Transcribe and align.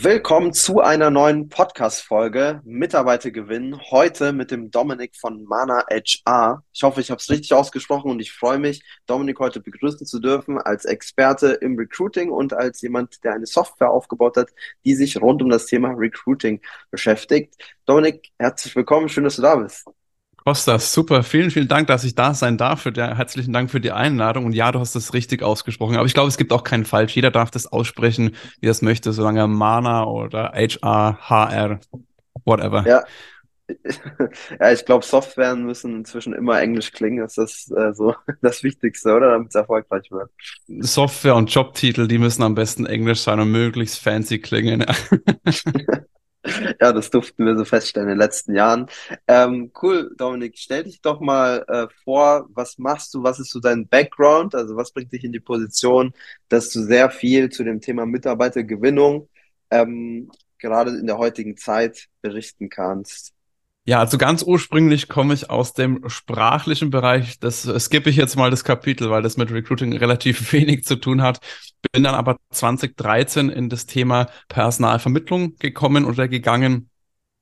Willkommen 0.00 0.52
zu 0.52 0.80
einer 0.80 1.10
neuen 1.10 1.48
Podcast-Folge 1.48 2.60
Mitarbeiter 2.64 3.32
gewinnen. 3.32 3.80
Heute 3.90 4.32
mit 4.32 4.52
dem 4.52 4.70
Dominik 4.70 5.16
von 5.16 5.42
Mana 5.42 5.84
HR. 5.90 6.62
Ich 6.72 6.84
hoffe, 6.84 7.00
ich 7.00 7.10
habe 7.10 7.18
es 7.18 7.28
richtig 7.28 7.52
ausgesprochen 7.52 8.12
und 8.12 8.20
ich 8.20 8.30
freue 8.30 8.60
mich, 8.60 8.84
Dominik 9.06 9.40
heute 9.40 9.58
begrüßen 9.58 10.06
zu 10.06 10.20
dürfen 10.20 10.56
als 10.58 10.84
Experte 10.84 11.48
im 11.48 11.76
Recruiting 11.76 12.30
und 12.30 12.52
als 12.52 12.80
jemand, 12.80 13.24
der 13.24 13.34
eine 13.34 13.46
Software 13.46 13.90
aufgebaut 13.90 14.36
hat, 14.36 14.50
die 14.84 14.94
sich 14.94 15.20
rund 15.20 15.42
um 15.42 15.50
das 15.50 15.66
Thema 15.66 15.88
Recruiting 15.88 16.60
beschäftigt. 16.92 17.56
Dominik, 17.84 18.30
herzlich 18.38 18.76
willkommen. 18.76 19.08
Schön, 19.08 19.24
dass 19.24 19.34
du 19.34 19.42
da 19.42 19.56
bist. 19.56 19.84
Kostas, 20.44 20.94
super. 20.94 21.22
Vielen, 21.22 21.50
vielen 21.50 21.68
Dank, 21.68 21.88
dass 21.88 22.04
ich 22.04 22.14
da 22.14 22.32
sein 22.32 22.56
darf. 22.56 22.82
Für 22.82 22.92
der, 22.92 23.16
herzlichen 23.16 23.52
Dank 23.52 23.70
für 23.70 23.80
die 23.80 23.92
Einladung. 23.92 24.46
Und 24.46 24.52
ja, 24.52 24.72
du 24.72 24.78
hast 24.78 24.94
das 24.94 25.12
richtig 25.12 25.42
ausgesprochen. 25.42 25.96
Aber 25.96 26.06
ich 26.06 26.14
glaube, 26.14 26.28
es 26.28 26.38
gibt 26.38 26.52
auch 26.52 26.64
keinen 26.64 26.84
Falsch. 26.84 27.14
Jeder 27.14 27.30
darf 27.30 27.50
das 27.50 27.66
aussprechen, 27.66 28.34
wie 28.60 28.68
er 28.68 28.70
es 28.70 28.82
möchte, 28.82 29.12
solange 29.12 29.46
Mana 29.46 30.04
oder 30.04 30.52
HR, 30.54 31.18
HR, 31.20 31.80
whatever. 32.44 32.86
Ja. 32.86 33.04
Ja, 34.58 34.72
ich 34.72 34.86
glaube, 34.86 35.04
Software 35.04 35.54
müssen 35.54 35.96
inzwischen 35.96 36.32
immer 36.32 36.58
Englisch 36.58 36.90
klingen. 36.90 37.18
Das 37.18 37.36
ist 37.36 37.70
äh, 37.70 37.92
so 37.92 38.14
das 38.40 38.62
Wichtigste, 38.62 39.14
oder? 39.14 39.32
Damit 39.32 39.48
es 39.48 39.54
erfolgreich 39.56 40.10
wird. 40.10 40.30
Software 40.80 41.36
und 41.36 41.52
Jobtitel, 41.52 42.08
die 42.08 42.16
müssen 42.16 42.42
am 42.42 42.54
besten 42.54 42.86
Englisch 42.86 43.20
sein 43.20 43.40
und 43.40 43.50
möglichst 43.50 43.98
fancy 43.98 44.38
klingen. 44.38 44.86
Ja, 44.86 44.94
das 46.78 47.10
durften 47.10 47.46
wir 47.46 47.56
so 47.56 47.64
feststellen 47.64 48.08
in 48.08 48.14
den 48.14 48.18
letzten 48.18 48.54
Jahren. 48.54 48.86
Ähm, 49.26 49.72
cool, 49.82 50.14
Dominik, 50.16 50.58
stell 50.58 50.84
dich 50.84 51.00
doch 51.00 51.20
mal 51.20 51.64
äh, 51.68 51.86
vor, 52.04 52.48
was 52.50 52.78
machst 52.78 53.14
du, 53.14 53.22
was 53.22 53.38
ist 53.40 53.50
so 53.50 53.60
dein 53.60 53.88
Background, 53.88 54.54
also 54.54 54.76
was 54.76 54.92
bringt 54.92 55.12
dich 55.12 55.24
in 55.24 55.32
die 55.32 55.40
Position, 55.40 56.12
dass 56.48 56.70
du 56.70 56.82
sehr 56.82 57.10
viel 57.10 57.50
zu 57.50 57.64
dem 57.64 57.80
Thema 57.80 58.06
Mitarbeitergewinnung 58.06 59.28
ähm, 59.70 60.30
gerade 60.58 60.90
in 60.92 61.06
der 61.06 61.18
heutigen 61.18 61.56
Zeit 61.56 62.08
berichten 62.20 62.68
kannst. 62.68 63.34
Ja, 63.88 64.00
also 64.00 64.18
ganz 64.18 64.42
ursprünglich 64.42 65.08
komme 65.08 65.32
ich 65.32 65.48
aus 65.48 65.72
dem 65.72 66.06
sprachlichen 66.10 66.90
Bereich. 66.90 67.38
Das 67.40 67.62
skippe 67.62 68.10
ich 68.10 68.16
jetzt 68.16 68.36
mal 68.36 68.50
das 68.50 68.62
Kapitel, 68.62 69.08
weil 69.08 69.22
das 69.22 69.38
mit 69.38 69.50
Recruiting 69.50 69.96
relativ 69.96 70.52
wenig 70.52 70.84
zu 70.84 70.96
tun 70.96 71.22
hat. 71.22 71.40
Bin 71.92 72.02
dann 72.02 72.14
aber 72.14 72.36
2013 72.50 73.48
in 73.48 73.70
das 73.70 73.86
Thema 73.86 74.26
Personalvermittlung 74.48 75.56
gekommen 75.56 76.04
oder 76.04 76.28
gegangen 76.28 76.90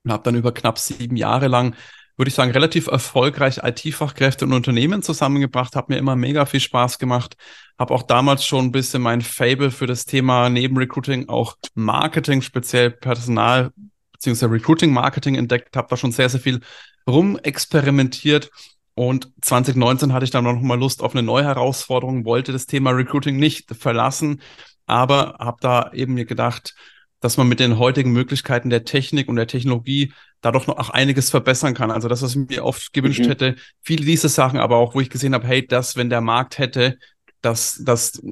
und 0.05 0.13
habe 0.13 0.23
dann 0.23 0.37
über 0.37 0.55
knapp 0.55 0.79
sieben 0.79 1.17
Jahre 1.17 1.49
lang, 1.49 1.75
würde 2.17 2.29
ich 2.29 2.37
sagen, 2.37 2.53
relativ 2.53 2.87
erfolgreich 2.87 3.63
IT-Fachkräfte 3.65 4.45
und 4.45 4.53
Unternehmen 4.53 5.03
zusammengebracht. 5.03 5.75
Hat 5.75 5.89
mir 5.89 5.99
immer 5.99 6.15
mega 6.15 6.47
viel 6.47 6.61
Spaß 6.61 7.01
gemacht. 7.01 7.37
Habe 7.77 7.93
auch 7.93 8.05
damals 8.05 8.45
schon 8.47 8.67
ein 8.67 8.73
bisschen 8.73 9.03
mein 9.03 9.21
Fable 9.21 9.73
für 9.73 9.89
das 9.89 10.05
Thema 10.07 10.49
neben 10.49 10.77
Recruiting 10.77 11.29
auch 11.29 11.57
Marketing, 11.75 12.41
speziell 12.41 12.93
Personal 12.93 13.73
beziehungsweise 14.17 14.53
Recruiting 14.53 14.93
Marketing 14.93 15.35
entdeckt, 15.37 15.77
habe 15.77 15.89
da 15.89 15.97
schon 15.97 16.13
sehr, 16.13 16.29
sehr 16.29 16.41
viel 16.41 16.61
rumexperimentiert. 17.09 18.51
Und 18.95 19.31
2019 19.43 20.13
hatte 20.13 20.25
ich 20.25 20.31
dann 20.31 20.45
noch 20.45 20.61
mal 20.61 20.79
Lust 20.79 21.03
auf 21.03 21.15
eine 21.15 21.23
neue 21.23 21.45
Herausforderung, 21.45 22.25
wollte 22.25 22.53
das 22.53 22.67
Thema 22.67 22.91
Recruiting 22.91 23.37
nicht 23.37 23.75
verlassen, 23.75 24.41
aber 24.87 25.37
habe 25.39 25.59
da 25.61 25.93
eben 25.93 26.15
mir 26.15 26.25
gedacht, 26.25 26.75
dass 27.21 27.37
man 27.37 27.49
mit 27.49 27.61
den 27.61 27.79
heutigen 27.79 28.13
Möglichkeiten 28.13 28.71
der 28.71 28.85
Technik 28.85 29.29
und 29.29 29.37
der 29.37 29.47
Technologie 29.47 30.13
da 30.41 30.53
doch 30.53 30.67
noch 30.67 30.79
auch 30.79 30.91
einiges 30.91 31.29
verbessern 31.31 31.75
kann. 31.75 31.91
Also 31.91 32.09
das, 32.09 32.23
was 32.23 32.37
ich 32.37 32.49
mir 32.49 32.65
oft 32.65 32.93
gewünscht 32.93 33.21
mhm. 33.21 33.29
hätte, 33.29 33.57
viele 33.83 34.05
diese 34.05 34.29
Sachen, 34.29 34.59
aber 34.59 34.77
auch, 34.77 34.95
wo 34.95 35.01
ich 35.01 35.11
gesehen 35.11 35.35
habe, 35.35 35.47
hey, 35.47 35.67
das, 35.67 35.97
wenn 35.97 36.09
der 36.09 36.21
Markt 36.21 36.59
hätte, 36.59 36.99
das, 37.43 37.81
das 37.85 38.23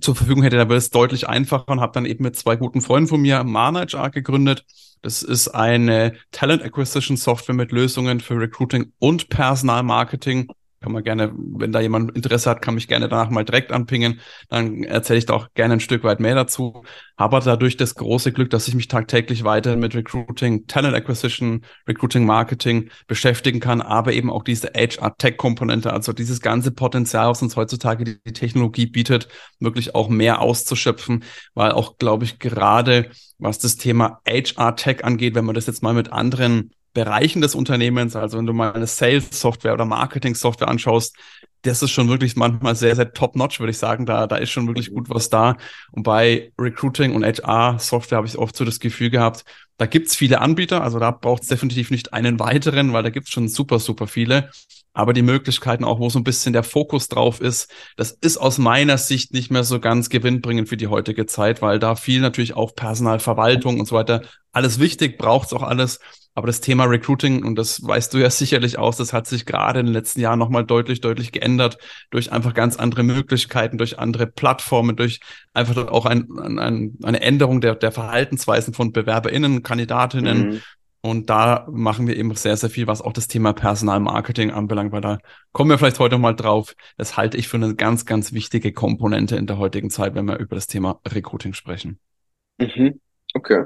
zur 0.00 0.14
Verfügung 0.14 0.42
hätte, 0.42 0.56
dann 0.56 0.68
wäre 0.68 0.78
es 0.78 0.90
deutlich 0.90 1.28
einfacher 1.28 1.68
und 1.68 1.80
habe 1.80 1.92
dann 1.92 2.06
eben 2.06 2.22
mit 2.22 2.36
zwei 2.36 2.56
guten 2.56 2.80
Freunden 2.80 3.08
von 3.08 3.20
mir 3.20 3.42
Manager 3.44 4.08
gegründet 4.10 4.64
das 5.02 5.22
ist 5.22 5.48
eine 5.48 6.14
Talent 6.30 6.62
Acquisition 6.62 7.16
Software 7.16 7.54
mit 7.54 7.72
Lösungen 7.72 8.20
für 8.20 8.38
Recruiting 8.38 8.92
und 8.98 9.28
Personalmarketing 9.28 10.48
kann 10.82 10.92
man 10.92 11.04
gerne, 11.04 11.32
wenn 11.34 11.72
da 11.72 11.80
jemand 11.80 12.14
Interesse 12.16 12.50
hat, 12.50 12.60
kann 12.60 12.74
mich 12.74 12.88
gerne 12.88 13.08
danach 13.08 13.30
mal 13.30 13.44
direkt 13.44 13.72
anpingen. 13.72 14.20
Dann 14.48 14.82
erzähle 14.82 15.20
ich 15.20 15.26
da 15.26 15.34
auch 15.34 15.48
gerne 15.54 15.74
ein 15.74 15.80
Stück 15.80 16.04
weit 16.04 16.20
mehr 16.20 16.34
dazu. 16.34 16.82
Habe 17.16 17.40
dadurch 17.42 17.76
das 17.76 17.94
große 17.94 18.32
Glück, 18.32 18.50
dass 18.50 18.68
ich 18.68 18.74
mich 18.74 18.88
tagtäglich 18.88 19.44
weiter 19.44 19.76
mit 19.76 19.94
Recruiting, 19.94 20.66
Talent 20.66 20.94
Acquisition, 20.94 21.64
Recruiting 21.88 22.26
Marketing 22.26 22.90
beschäftigen 23.06 23.60
kann, 23.60 23.80
aber 23.80 24.12
eben 24.12 24.30
auch 24.30 24.42
diese 24.42 24.72
HR-Tech-Komponente, 24.74 25.92
also 25.92 26.12
dieses 26.12 26.40
ganze 26.40 26.72
Potenzial, 26.72 27.30
was 27.30 27.42
uns 27.42 27.56
heutzutage 27.56 28.04
die, 28.04 28.32
Technologie 28.32 28.86
bietet, 28.86 29.28
wirklich 29.60 29.94
auch 29.94 30.08
mehr 30.08 30.40
auszuschöpfen, 30.40 31.24
weil 31.54 31.72
auch, 31.72 31.98
glaube 31.98 32.24
ich, 32.24 32.38
gerade 32.38 33.10
was 33.38 33.58
das 33.58 33.76
Thema 33.76 34.20
HR-Tech 34.26 35.04
angeht, 35.04 35.34
wenn 35.34 35.44
man 35.44 35.54
das 35.54 35.66
jetzt 35.66 35.82
mal 35.82 35.94
mit 35.94 36.12
anderen 36.12 36.72
Bereichen 36.92 37.40
des 37.40 37.54
Unternehmens, 37.54 38.16
also 38.16 38.38
wenn 38.38 38.46
du 38.46 38.52
mal 38.52 38.72
eine 38.72 38.86
Sales-Software 38.86 39.74
oder 39.74 39.84
Marketing-Software 39.84 40.68
anschaust, 40.68 41.16
das 41.62 41.82
ist 41.82 41.92
schon 41.92 42.08
wirklich 42.08 42.36
manchmal 42.36 42.74
sehr, 42.74 42.96
sehr 42.96 43.12
top-notch, 43.12 43.60
würde 43.60 43.70
ich 43.70 43.78
sagen. 43.78 44.04
Da, 44.04 44.26
da 44.26 44.36
ist 44.36 44.50
schon 44.50 44.66
wirklich 44.66 44.90
gut 44.92 45.08
was 45.08 45.28
da. 45.28 45.56
Und 45.92 46.02
bei 46.02 46.52
Recruiting 46.58 47.14
und 47.14 47.24
HR-Software 47.24 48.18
habe 48.18 48.26
ich 48.26 48.36
oft 48.36 48.56
so 48.56 48.64
das 48.64 48.80
Gefühl 48.80 49.10
gehabt, 49.10 49.44
da 49.78 49.86
gibt's 49.86 50.14
viele 50.14 50.40
Anbieter, 50.40 50.82
also 50.82 50.98
da 50.98 51.10
braucht 51.10 51.42
es 51.42 51.48
definitiv 51.48 51.90
nicht 51.90 52.12
einen 52.12 52.38
weiteren, 52.38 52.92
weil 52.92 53.02
da 53.02 53.10
gibt's 53.10 53.30
schon 53.30 53.48
super, 53.48 53.78
super 53.78 54.06
viele. 54.06 54.50
Aber 54.94 55.12
die 55.12 55.22
Möglichkeiten, 55.22 55.84
auch 55.84 56.00
wo 56.00 56.10
so 56.10 56.18
ein 56.18 56.24
bisschen 56.24 56.52
der 56.52 56.62
Fokus 56.62 57.08
drauf 57.08 57.40
ist, 57.40 57.70
das 57.96 58.12
ist 58.12 58.36
aus 58.36 58.58
meiner 58.58 58.98
Sicht 58.98 59.32
nicht 59.32 59.50
mehr 59.50 59.64
so 59.64 59.80
ganz 59.80 60.10
gewinnbringend 60.10 60.68
für 60.68 60.76
die 60.76 60.88
heutige 60.88 61.26
Zeit, 61.26 61.62
weil 61.62 61.78
da 61.78 61.94
viel 61.94 62.20
natürlich 62.20 62.54
auch 62.54 62.74
Personalverwaltung 62.74 63.80
und 63.80 63.86
so 63.86 63.96
weiter, 63.96 64.22
alles 64.52 64.78
wichtig, 64.78 65.16
braucht's 65.16 65.52
auch 65.52 65.62
alles. 65.62 65.98
Aber 66.34 66.46
das 66.46 66.62
Thema 66.62 66.84
Recruiting, 66.84 67.44
und 67.44 67.56
das 67.56 67.82
weißt 67.82 68.12
du 68.14 68.18
ja 68.18 68.30
sicherlich 68.30 68.78
aus, 68.78 68.96
das 68.96 69.12
hat 69.12 69.26
sich 69.26 69.46
gerade 69.46 69.80
in 69.80 69.86
den 69.86 69.92
letzten 69.92 70.20
Jahren 70.20 70.38
nochmal 70.38 70.64
deutlich, 70.64 71.00
deutlich 71.00 71.32
geändert 71.32 71.78
durch 72.10 72.32
einfach 72.32 72.54
ganz 72.54 72.76
andere 72.76 73.02
Möglichkeiten, 73.02 73.78
durch 73.78 73.98
andere 73.98 74.26
Plattformen, 74.26 74.96
durch 74.96 75.20
einfach 75.52 75.88
auch 75.88 76.06
ein, 76.06 76.28
ein, 76.38 76.98
eine 77.02 77.20
Änderung 77.20 77.60
der, 77.60 77.74
der 77.74 77.92
Verhaltensweisen 77.92 78.74
von 78.74 78.92
BewerberInnen, 78.92 79.62
Kandidatinnen. 79.62 80.48
Mhm. 80.50 80.60
Und 81.04 81.30
da 81.30 81.66
machen 81.68 82.06
wir 82.06 82.16
eben 82.16 82.32
sehr, 82.36 82.56
sehr 82.56 82.70
viel, 82.70 82.86
was 82.86 83.02
auch 83.02 83.12
das 83.12 83.26
Thema 83.26 83.52
Personalmarketing 83.52 84.52
anbelangt, 84.52 84.92
weil 84.92 85.00
da 85.00 85.18
kommen 85.50 85.68
wir 85.68 85.76
vielleicht 85.76 85.98
heute 85.98 86.16
mal 86.16 86.32
drauf. 86.32 86.76
Das 86.96 87.16
halte 87.16 87.36
ich 87.36 87.48
für 87.48 87.56
eine 87.56 87.74
ganz, 87.74 88.06
ganz 88.06 88.32
wichtige 88.32 88.72
Komponente 88.72 89.34
in 89.34 89.48
der 89.48 89.58
heutigen 89.58 89.90
Zeit, 89.90 90.14
wenn 90.14 90.26
wir 90.26 90.38
über 90.38 90.54
das 90.54 90.68
Thema 90.68 91.00
Recruiting 91.08 91.54
sprechen. 91.54 91.98
Mhm. 92.58 93.00
Okay. 93.34 93.64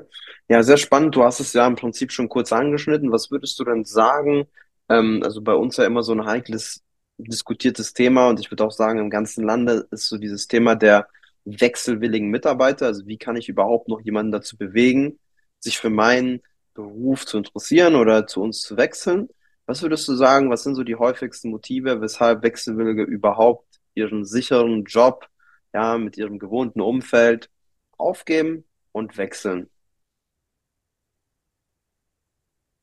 Ja, 0.48 0.62
sehr 0.62 0.78
spannend. 0.78 1.14
Du 1.14 1.24
hast 1.24 1.40
es 1.40 1.52
ja 1.52 1.66
im 1.66 1.76
Prinzip 1.76 2.10
schon 2.10 2.30
kurz 2.30 2.52
angeschnitten. 2.52 3.12
Was 3.12 3.30
würdest 3.30 3.58
du 3.58 3.64
denn 3.64 3.84
sagen? 3.84 4.46
Ähm, 4.88 5.20
also 5.22 5.42
bei 5.42 5.54
uns 5.54 5.76
ja 5.76 5.84
immer 5.84 6.02
so 6.02 6.12
ein 6.12 6.24
heikles, 6.24 6.82
diskutiertes 7.18 7.92
Thema 7.92 8.28
und 8.28 8.40
ich 8.40 8.50
würde 8.50 8.64
auch 8.64 8.72
sagen, 8.72 8.98
im 8.98 9.10
ganzen 9.10 9.44
Lande 9.44 9.86
ist 9.90 10.08
so 10.08 10.16
dieses 10.16 10.48
Thema 10.48 10.74
der 10.74 11.08
wechselwilligen 11.44 12.30
Mitarbeiter. 12.30 12.86
Also 12.86 13.06
wie 13.06 13.18
kann 13.18 13.36
ich 13.36 13.48
überhaupt 13.50 13.88
noch 13.88 14.00
jemanden 14.00 14.32
dazu 14.32 14.56
bewegen, 14.56 15.18
sich 15.60 15.78
für 15.78 15.90
meinen 15.90 16.40
Beruf 16.76 17.26
zu 17.26 17.38
interessieren 17.38 17.96
oder 17.96 18.26
zu 18.26 18.42
uns 18.42 18.60
zu 18.60 18.76
wechseln? 18.76 19.28
Was 19.66 19.82
würdest 19.82 20.06
du 20.06 20.14
sagen, 20.14 20.50
was 20.50 20.62
sind 20.62 20.76
so 20.76 20.84
die 20.84 20.94
häufigsten 20.94 21.50
Motive, 21.50 22.00
weshalb 22.00 22.42
Wechselwillige 22.42 23.02
überhaupt 23.02 23.80
ihren 23.94 24.24
sicheren 24.24 24.84
Job, 24.84 25.28
ja, 25.72 25.98
mit 25.98 26.16
ihrem 26.16 26.38
gewohnten 26.38 26.80
Umfeld 26.80 27.50
aufgeben 27.98 28.64
und 28.92 29.16
wechseln. 29.16 29.68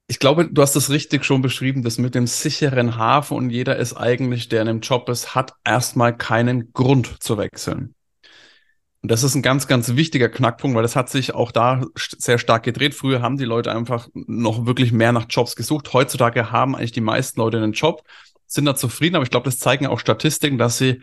Ich 0.08 0.20
glaube, 0.20 0.48
du 0.52 0.62
hast 0.62 0.76
es 0.76 0.90
richtig 0.90 1.26
schon 1.26 1.42
beschrieben, 1.42 1.82
das 1.82 1.98
mit 1.98 2.14
dem 2.14 2.28
sicheren 2.28 2.98
Hafen 2.98 3.38
und 3.38 3.50
jeder 3.50 3.78
ist 3.78 3.96
eigentlich, 3.96 4.50
der 4.50 4.62
in 4.62 4.68
einem 4.68 4.82
Job 4.82 5.10
ist, 5.10 5.34
hat 5.34 5.54
erstmal 5.64 6.16
keinen 6.16 6.72
Grund 6.74 7.24
zu 7.24 7.38
wechseln. 7.38 7.96
Und 9.04 9.12
das 9.12 9.24
ist 9.24 9.36
ein 9.36 9.42
ganz, 9.42 9.68
ganz 9.68 9.96
wichtiger 9.96 10.30
Knackpunkt, 10.30 10.76
weil 10.78 10.82
das 10.82 10.96
hat 10.96 11.10
sich 11.10 11.36
auch 11.36 11.52
da 11.52 11.82
sehr 11.94 12.38
stark 12.38 12.64
gedreht. 12.64 12.96
Früher 12.96 13.22
haben 13.22 13.38
die 13.38 13.44
Leute 13.44 13.74
einfach 13.74 14.08
noch 14.14 14.66
wirklich 14.66 14.94
mehr 14.94 15.12
nach 15.12 15.26
Jobs 15.30 15.58
gesucht. 15.58 15.92
Heutzutage 15.92 16.54
haben 16.54 16.74
eigentlich 16.74 16.94
die 16.94 17.02
meisten 17.02 17.42
Leute 17.42 17.58
einen 17.58 17.74
Job, 17.74 18.04
sind 18.48 18.64
da 18.64 18.78
zufrieden, 18.78 19.18
aber 19.18 19.24
ich 19.24 19.30
glaube, 19.30 19.44
das 19.44 19.60
zeigen 19.60 19.88
auch 19.88 20.00
Statistiken, 20.00 20.58
dass 20.58 20.78
sie 20.78 21.02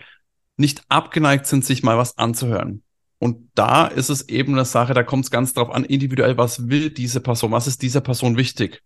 nicht 0.57 0.83
abgeneigt 0.89 1.47
sind, 1.47 1.63
sich 1.63 1.83
mal 1.83 1.99
was 1.99 2.17
anzuhören. 2.17 2.83
Und 3.19 3.51
da 3.55 3.87
ist 3.87 4.09
es 4.09 4.31
eben 4.31 4.55
eine 4.55 4.65
Sache, 4.65 4.95
da 4.95 5.03
kommt 5.03 5.27
es 5.27 5.31
ganz 5.31 5.53
drauf 5.53 5.69
an, 5.69 5.85
individuell, 5.85 6.39
was 6.39 6.71
will 6.71 6.89
diese 6.89 7.21
Person, 7.21 7.53
was 7.53 7.67
ist 7.67 7.83
dieser 7.83 8.01
Person 8.01 8.39
wichtig? 8.39 8.83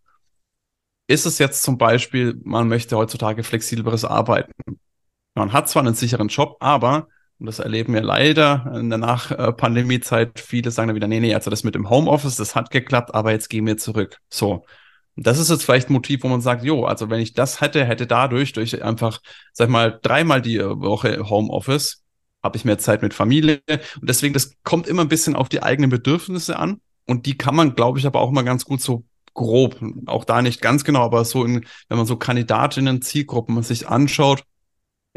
Ist 1.06 1.24
es 1.24 1.38
jetzt 1.38 1.62
zum 1.62 1.78
Beispiel, 1.78 2.40
man 2.42 2.66
möchte 2.66 2.96
heutzutage 2.96 3.44
flexibleres 3.44 4.04
Arbeiten? 4.04 4.80
Man 5.34 5.52
hat 5.52 5.68
zwar 5.68 5.84
einen 5.84 5.94
sicheren 5.94 6.26
Job, 6.26 6.56
aber 6.58 7.06
und 7.38 7.46
das 7.46 7.58
erleben 7.58 7.94
wir 7.94 8.02
leider 8.02 8.72
in 8.74 8.90
der 8.90 8.98
Nach-Pandemie-Zeit. 8.98 10.38
Viele 10.40 10.70
sagen 10.70 10.88
dann 10.88 10.96
wieder, 10.96 11.08
nee, 11.08 11.20
nee, 11.20 11.34
also 11.34 11.50
das 11.50 11.64
mit 11.64 11.74
dem 11.74 11.90
Homeoffice, 11.90 12.36
das 12.36 12.54
hat 12.54 12.70
geklappt, 12.70 13.14
aber 13.14 13.32
jetzt 13.32 13.50
gehen 13.50 13.66
wir 13.66 13.76
zurück. 13.76 14.18
So. 14.30 14.64
Und 15.16 15.26
das 15.26 15.38
ist 15.38 15.50
jetzt 15.50 15.64
vielleicht 15.64 15.90
ein 15.90 15.94
Motiv, 15.94 16.22
wo 16.22 16.28
man 16.28 16.40
sagt, 16.40 16.64
jo, 16.64 16.84
also 16.84 17.10
wenn 17.10 17.20
ich 17.20 17.34
das 17.34 17.60
hätte, 17.60 17.84
hätte 17.84 18.06
dadurch, 18.06 18.52
durch 18.52 18.82
einfach, 18.82 19.20
sag 19.52 19.68
mal, 19.68 19.98
dreimal 20.02 20.42
die 20.42 20.60
Woche 20.60 21.28
Homeoffice, 21.28 22.02
habe 22.42 22.56
ich 22.56 22.64
mehr 22.64 22.78
Zeit 22.78 23.02
mit 23.02 23.14
Familie. 23.14 23.62
Und 23.68 24.08
deswegen, 24.08 24.34
das 24.34 24.52
kommt 24.62 24.86
immer 24.86 25.02
ein 25.02 25.08
bisschen 25.08 25.34
auf 25.36 25.48
die 25.48 25.62
eigenen 25.62 25.90
Bedürfnisse 25.90 26.58
an. 26.58 26.80
Und 27.06 27.26
die 27.26 27.36
kann 27.36 27.54
man, 27.54 27.74
glaube 27.74 27.98
ich, 27.98 28.06
aber 28.06 28.20
auch 28.20 28.30
mal 28.30 28.42
ganz 28.42 28.64
gut 28.64 28.80
so 28.80 29.04
grob, 29.34 29.80
auch 30.06 30.24
da 30.24 30.42
nicht 30.42 30.60
ganz 30.60 30.84
genau, 30.84 31.02
aber 31.02 31.24
so 31.24 31.44
in, 31.44 31.66
wenn 31.88 31.98
man 31.98 32.06
so 32.06 32.16
Kandidatinnen, 32.16 33.02
Zielgruppen 33.02 33.60
sich 33.62 33.88
anschaut, 33.88 34.44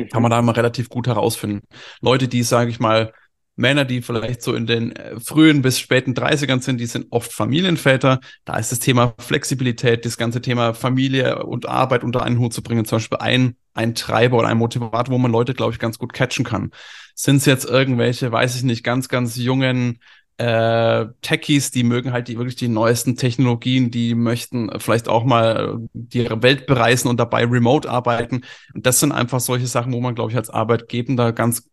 kann 0.05 0.21
man 0.21 0.31
da 0.31 0.39
immer 0.39 0.55
relativ 0.55 0.89
gut 0.89 1.07
herausfinden. 1.07 1.61
Leute, 2.01 2.27
die, 2.27 2.43
sage 2.43 2.69
ich 2.69 2.79
mal, 2.79 3.13
Männer, 3.57 3.85
die 3.85 4.03
vielleicht 4.03 4.43
so 4.43 4.53
in 4.53 4.67
den 4.67 4.95
äh, 4.95 5.19
frühen 5.19 5.63
bis 5.63 5.79
späten 5.79 6.13
30ern 6.13 6.61
sind, 6.61 6.79
die 6.79 6.85
sind 6.85 7.07
oft 7.09 7.33
Familienväter. 7.33 8.19
Da 8.45 8.57
ist 8.57 8.71
das 8.71 8.79
Thema 8.79 9.15
Flexibilität, 9.17 10.05
das 10.05 10.17
ganze 10.17 10.41
Thema 10.41 10.75
Familie 10.75 11.43
und 11.43 11.67
Arbeit 11.67 12.03
unter 12.03 12.21
einen 12.21 12.37
Hut 12.37 12.53
zu 12.53 12.61
bringen, 12.61 12.85
zum 12.85 12.97
Beispiel 12.97 13.17
ein, 13.17 13.55
ein 13.73 13.95
Treiber 13.95 14.37
oder 14.37 14.47
ein 14.47 14.59
Motivator, 14.59 15.13
wo 15.13 15.17
man 15.17 15.31
Leute, 15.31 15.55
glaube 15.55 15.73
ich, 15.73 15.79
ganz 15.79 15.97
gut 15.97 16.13
catchen 16.13 16.45
kann. 16.45 16.71
Sind 17.15 17.37
es 17.37 17.45
jetzt 17.45 17.65
irgendwelche, 17.65 18.31
weiß 18.31 18.55
ich 18.55 18.63
nicht, 18.63 18.83
ganz, 18.83 19.09
ganz 19.09 19.35
jungen 19.35 19.99
äh, 20.37 21.05
Techies, 21.21 21.71
die 21.71 21.83
mögen 21.83 22.11
halt 22.11 22.27
die 22.27 22.37
wirklich 22.37 22.55
die 22.55 22.67
neuesten 22.67 23.15
Technologien, 23.15 23.89
die 23.91 24.13
möchten 24.15 24.69
vielleicht 24.79 25.07
auch 25.07 25.23
mal 25.23 25.79
die 25.93 26.29
Welt 26.29 26.67
bereisen 26.67 27.07
und 27.07 27.19
dabei 27.19 27.45
remote 27.45 27.89
arbeiten. 27.89 28.41
Und 28.73 28.85
das 28.85 28.99
sind 28.99 29.11
einfach 29.11 29.39
solche 29.39 29.67
Sachen, 29.67 29.93
wo 29.93 29.99
man, 30.01 30.15
glaube 30.15 30.31
ich, 30.31 30.37
als 30.37 30.49
Arbeitgebender 30.49 31.33
ganz 31.33 31.69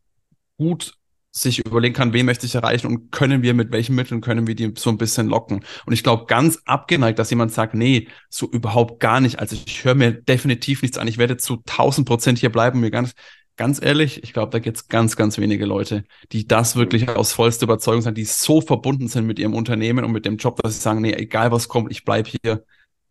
gut 0.57 0.95
sich 1.37 1.59
überlegen 1.59 1.95
kann, 1.95 2.13
wen 2.13 2.27
möchte 2.27 2.47
ich 2.47 2.55
erreichen 2.55 2.87
und 2.87 3.11
können 3.11 3.43
wir, 3.43 3.55
mit 3.55 3.73
welchen 3.73 3.97
Mitteln 3.97 4.21
können 4.21 4.47
wir 4.47 4.55
die 4.55 4.73
so 4.77 4.89
ein 4.89 4.99
bisschen 4.99 5.27
locken. 5.27 5.65
Und 5.85 5.93
ich 5.93 6.05
glaube, 6.05 6.27
ganz 6.27 6.61
abgeneigt, 6.65 7.19
dass 7.19 7.31
jemand 7.31 7.53
sagt, 7.53 7.75
nee, 7.75 8.07
so 8.31 8.49
überhaupt 8.49 9.01
gar 9.01 9.21
nicht. 9.21 9.41
Also 9.41 9.57
ich 9.67 9.85
höre 9.85 9.97
mir 9.97 10.13
definitiv 10.13 10.83
nichts 10.83 10.97
an. 10.97 11.09
Ich 11.09 11.19
werde 11.19 11.37
zu 11.37 11.55
1000 11.67 12.07
Prozent 12.07 12.39
hier 12.39 12.53
bleiben, 12.53 12.79
mir 12.79 12.93
ganz, 12.93 13.15
ganz 13.57 13.83
ehrlich, 13.83 14.23
ich 14.23 14.33
glaube, 14.33 14.51
da 14.51 14.59
gibt 14.59 14.77
es 14.77 14.89
ganz, 14.89 15.17
ganz 15.17 15.39
wenige 15.39 15.67
Leute, 15.67 16.05
die 16.33 16.47
das 16.47 16.77
wirklich 16.77 17.09
aus 17.09 17.33
vollster 17.33 17.65
Überzeugung 17.65 18.03
sind, 18.03 18.19
die 18.19 18.25
so 18.25 18.61
verbunden 18.61 19.09
sind 19.09 19.27
mit 19.27 19.39
ihrem 19.39 19.55
Unternehmen 19.55 20.05
und 20.05 20.13
mit 20.13 20.27
dem 20.27 20.37
Job, 20.37 20.61
dass 20.63 20.75
sie 20.75 20.81
sagen, 20.81 21.01
nee, 21.01 21.13
egal 21.13 21.53
was 21.53 21.69
kommt, 21.69 21.91
ich 21.91 22.05
bleib 22.05 22.27
hier. 22.27 22.65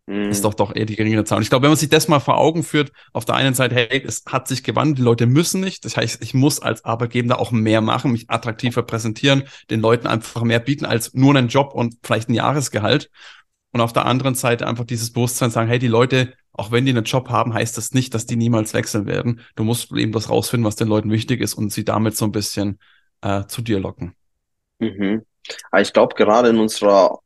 Mhm. 0.06 0.28
Ist 0.28 0.44
doch 0.44 0.52
doch 0.52 0.74
eher 0.74 0.84
die 0.84 0.96
geringere 0.96 1.24
Zahl. 1.24 1.38
Und 1.38 1.44
ich 1.44 1.48
glaube, 1.48 1.62
wenn 1.62 1.70
man 1.70 1.78
sich 1.78 1.88
das 1.88 2.08
mal 2.08 2.20
vor 2.20 2.36
Augen 2.36 2.62
führt, 2.62 2.92
auf 3.12 3.24
der 3.24 3.36
einen 3.36 3.54
Seite, 3.54 3.74
hey, 3.74 4.02
es 4.04 4.24
hat 4.26 4.48
sich 4.48 4.62
gewandelt, 4.62 4.98
die 4.98 5.02
Leute 5.02 5.26
müssen 5.26 5.60
nicht. 5.60 5.84
Das 5.84 5.96
heißt, 5.96 6.22
ich 6.22 6.34
muss 6.34 6.60
als 6.60 6.84
Arbeitgeber 6.84 7.38
auch 7.38 7.50
mehr 7.52 7.80
machen, 7.80 8.12
mich 8.12 8.28
attraktiver 8.28 8.82
präsentieren, 8.82 9.44
den 9.70 9.80
Leuten 9.80 10.06
einfach 10.06 10.42
mehr 10.42 10.60
bieten 10.60 10.84
als 10.84 11.14
nur 11.14 11.34
einen 11.34 11.48
Job 11.48 11.72
und 11.72 11.96
vielleicht 12.02 12.28
ein 12.28 12.34
Jahresgehalt. 12.34 13.10
Und 13.72 13.80
auf 13.80 13.92
der 13.92 14.06
anderen 14.06 14.34
Seite 14.34 14.66
einfach 14.66 14.84
dieses 14.84 15.12
Bewusstsein 15.12 15.50
sagen, 15.50 15.68
hey, 15.68 15.78
die 15.78 15.88
Leute 15.88 16.34
auch 16.54 16.70
wenn 16.70 16.86
die 16.86 16.92
einen 16.92 17.04
Job 17.04 17.28
haben, 17.28 17.52
heißt 17.52 17.76
das 17.76 17.92
nicht, 17.92 18.14
dass 18.14 18.26
die 18.26 18.36
niemals 18.36 18.74
wechseln 18.74 19.06
werden. 19.06 19.40
Du 19.56 19.64
musst 19.64 19.92
eben 19.92 20.12
das 20.12 20.30
rausfinden, 20.30 20.66
was 20.66 20.76
den 20.76 20.88
Leuten 20.88 21.10
wichtig 21.10 21.40
ist 21.40 21.54
und 21.54 21.72
sie 21.72 21.84
damit 21.84 22.16
so 22.16 22.24
ein 22.24 22.32
bisschen 22.32 22.78
äh, 23.22 23.44
zu 23.46 23.60
dir 23.60 23.80
locken. 23.80 24.14
Mhm. 24.78 25.22
Ich 25.78 25.92
glaube, 25.92 26.14
gerade 26.14 26.48
in 26.48 26.58
unserer 26.58 27.18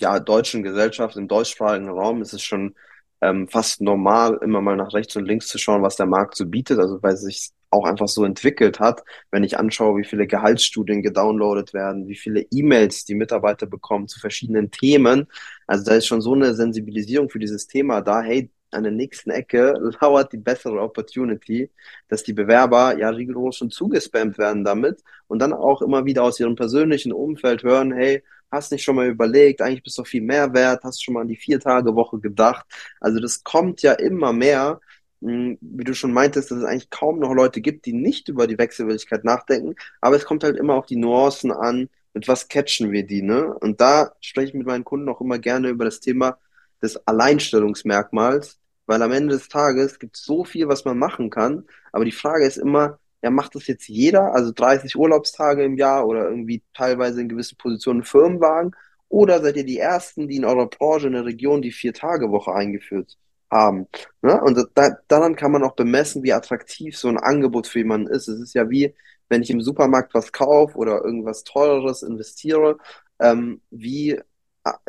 ja, 0.00 0.20
deutschen 0.20 0.62
Gesellschaft, 0.62 1.16
im 1.16 1.28
deutschsprachigen 1.28 1.88
Raum 1.88 2.22
ist 2.22 2.32
es 2.32 2.42
schon 2.42 2.74
ähm, 3.20 3.48
fast 3.48 3.80
normal, 3.80 4.38
immer 4.42 4.60
mal 4.60 4.76
nach 4.76 4.94
rechts 4.94 5.16
und 5.16 5.26
links 5.26 5.48
zu 5.48 5.58
schauen, 5.58 5.82
was 5.82 5.96
der 5.96 6.06
Markt 6.06 6.36
so 6.36 6.46
bietet, 6.46 6.78
also 6.78 7.02
weil 7.02 7.14
es 7.14 7.22
sich 7.22 7.50
auch 7.70 7.84
einfach 7.84 8.08
so 8.08 8.24
entwickelt 8.24 8.80
hat, 8.80 9.02
wenn 9.30 9.44
ich 9.44 9.58
anschaue, 9.58 9.98
wie 9.98 10.04
viele 10.04 10.26
Gehaltsstudien 10.26 11.02
gedownloadet 11.02 11.74
werden, 11.74 12.06
wie 12.06 12.16
viele 12.16 12.46
E-Mails 12.50 13.04
die 13.04 13.14
Mitarbeiter 13.14 13.66
bekommen 13.66 14.08
zu 14.08 14.20
verschiedenen 14.20 14.70
Themen. 14.70 15.26
Also 15.66 15.84
da 15.84 15.96
ist 15.96 16.06
schon 16.06 16.20
so 16.20 16.32
eine 16.32 16.54
Sensibilisierung 16.54 17.28
für 17.28 17.38
dieses 17.38 17.66
Thema 17.66 18.00
da, 18.00 18.22
hey, 18.22 18.50
an 18.70 18.82
der 18.82 18.92
nächsten 18.92 19.30
Ecke 19.30 19.74
lauert 20.00 20.32
die 20.32 20.38
bessere 20.38 20.80
Opportunity, 20.80 21.70
dass 22.08 22.22
die 22.22 22.32
Bewerber 22.32 22.96
ja 22.98 23.10
rigoros 23.10 23.56
schon 23.56 23.70
zugespammt 23.70 24.38
werden 24.38 24.64
damit 24.64 25.02
und 25.26 25.40
dann 25.40 25.52
auch 25.52 25.82
immer 25.82 26.04
wieder 26.04 26.22
aus 26.24 26.40
ihrem 26.40 26.56
persönlichen 26.56 27.12
Umfeld 27.12 27.62
hören, 27.62 27.92
hey, 27.92 28.22
hast 28.50 28.72
nicht 28.72 28.84
schon 28.84 28.96
mal 28.96 29.08
überlegt, 29.08 29.60
eigentlich 29.60 29.82
bist 29.82 29.98
du 29.98 30.04
viel 30.04 30.22
mehr 30.22 30.52
wert, 30.54 30.82
hast 30.84 31.02
schon 31.02 31.14
mal 31.14 31.22
an 31.22 31.28
die 31.28 31.36
Vier-Tage-Woche 31.36 32.18
gedacht. 32.18 32.66
Also 33.00 33.20
das 33.20 33.44
kommt 33.44 33.82
ja 33.82 33.92
immer 33.92 34.32
mehr, 34.32 34.80
hm, 35.22 35.58
wie 35.60 35.84
du 35.84 35.94
schon 35.94 36.12
meintest, 36.12 36.50
dass 36.50 36.58
es 36.58 36.64
eigentlich 36.64 36.90
kaum 36.90 37.18
noch 37.18 37.34
Leute 37.34 37.60
gibt, 37.60 37.86
die 37.86 37.92
nicht 37.92 38.28
über 38.28 38.46
die 38.46 38.58
Wechselwilligkeit 38.58 39.24
nachdenken, 39.24 39.74
aber 40.00 40.16
es 40.16 40.24
kommt 40.24 40.44
halt 40.44 40.56
immer 40.56 40.74
auf 40.74 40.86
die 40.86 40.96
Nuancen 40.96 41.52
an, 41.52 41.88
mit 42.14 42.28
was 42.28 42.48
catchen 42.48 42.90
wir 42.90 43.06
die, 43.06 43.22
ne? 43.22 43.54
Und 43.60 43.80
da 43.80 44.12
spreche 44.20 44.48
ich 44.48 44.54
mit 44.54 44.66
meinen 44.66 44.84
Kunden 44.84 45.08
auch 45.08 45.20
immer 45.20 45.38
gerne 45.38 45.68
über 45.68 45.84
das 45.84 46.00
Thema, 46.00 46.38
des 46.82 47.06
Alleinstellungsmerkmals, 47.06 48.58
weil 48.86 49.02
am 49.02 49.12
Ende 49.12 49.34
des 49.34 49.48
Tages 49.48 49.98
gibt 49.98 50.16
es 50.16 50.24
so 50.24 50.44
viel, 50.44 50.68
was 50.68 50.84
man 50.84 50.98
machen 50.98 51.30
kann. 51.30 51.64
Aber 51.92 52.04
die 52.04 52.12
Frage 52.12 52.46
ist 52.46 52.56
immer, 52.56 52.98
ja, 53.22 53.30
macht 53.30 53.54
das 53.54 53.66
jetzt 53.66 53.88
jeder, 53.88 54.34
also 54.34 54.52
30 54.52 54.96
Urlaubstage 54.96 55.64
im 55.64 55.76
Jahr 55.76 56.06
oder 56.06 56.28
irgendwie 56.28 56.62
teilweise 56.74 57.20
in 57.20 57.28
gewissen 57.28 57.56
Positionen 57.58 58.04
Firmenwagen? 58.04 58.74
Oder 59.08 59.40
seid 59.42 59.56
ihr 59.56 59.64
die 59.64 59.78
Ersten, 59.78 60.28
die 60.28 60.36
in 60.36 60.44
eurer 60.44 60.68
Branche 60.68 61.06
in 61.08 61.14
der 61.14 61.24
Region 61.24 61.62
die 61.62 61.72
Vier-Tage-Woche 61.72 62.52
eingeführt 62.52 63.16
haben? 63.50 63.88
Ne? 64.22 64.40
Und 64.40 64.68
da, 64.74 64.96
daran 65.08 65.34
kann 65.34 65.52
man 65.52 65.64
auch 65.64 65.74
bemessen, 65.74 66.22
wie 66.22 66.32
attraktiv 66.32 66.96
so 66.96 67.08
ein 67.08 67.18
Angebot 67.18 67.66
für 67.66 67.78
jemanden 67.78 68.08
ist. 68.08 68.28
Es 68.28 68.40
ist 68.40 68.54
ja 68.54 68.68
wie, 68.70 68.94
wenn 69.28 69.42
ich 69.42 69.50
im 69.50 69.62
Supermarkt 69.62 70.14
was 70.14 70.32
kaufe 70.32 70.76
oder 70.76 71.02
irgendwas 71.04 71.44
Teureres 71.44 72.02
investiere, 72.02 72.78
ähm, 73.18 73.60
wie 73.70 74.20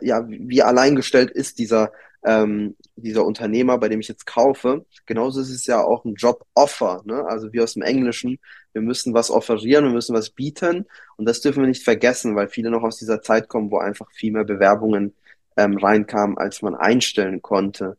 ja, 0.02 0.26
wie 0.28 0.64
alleingestellt 0.64 1.32
ist 1.32 1.60
dieser, 1.60 1.92
ähm, 2.24 2.76
dieser 2.96 3.26
Unternehmer, 3.26 3.78
bei 3.78 3.90
dem 3.90 4.00
ich 4.00 4.08
jetzt 4.08 4.26
kaufe. 4.26 4.86
Genauso 5.06 5.42
ist 5.42 5.50
es 5.50 5.66
ja 5.66 5.82
auch 5.82 6.06
ein 6.06 6.16
Job-Offer, 6.16 7.02
ne? 7.06 7.26
also 7.26 7.52
wie 7.54 7.62
aus 7.62 7.74
dem 7.74 7.84
Englischen. 7.84 8.40
Wir 8.74 8.82
müssen 8.82 9.14
was 9.14 9.32
offerieren, 9.32 9.86
wir 9.86 9.92
müssen 9.92 10.16
was 10.16 10.30
bieten 10.30 10.86
und 11.18 11.26
das 11.26 11.42
dürfen 11.42 11.62
wir 11.64 11.68
nicht 11.68 11.84
vergessen, 11.84 12.36
weil 12.36 12.50
viele 12.50 12.70
noch 12.70 12.84
aus 12.84 12.98
dieser 12.98 13.22
Zeit 13.22 13.48
kommen, 13.48 13.72
wo 13.72 13.78
einfach 13.78 14.12
viel 14.12 14.32
mehr 14.32 14.44
Bewerbungen 14.44 15.16
ähm, 15.58 15.78
reinkamen, 15.78 16.38
als 16.38 16.62
man 16.62 16.76
einstellen 16.76 17.42
konnte. 17.42 17.98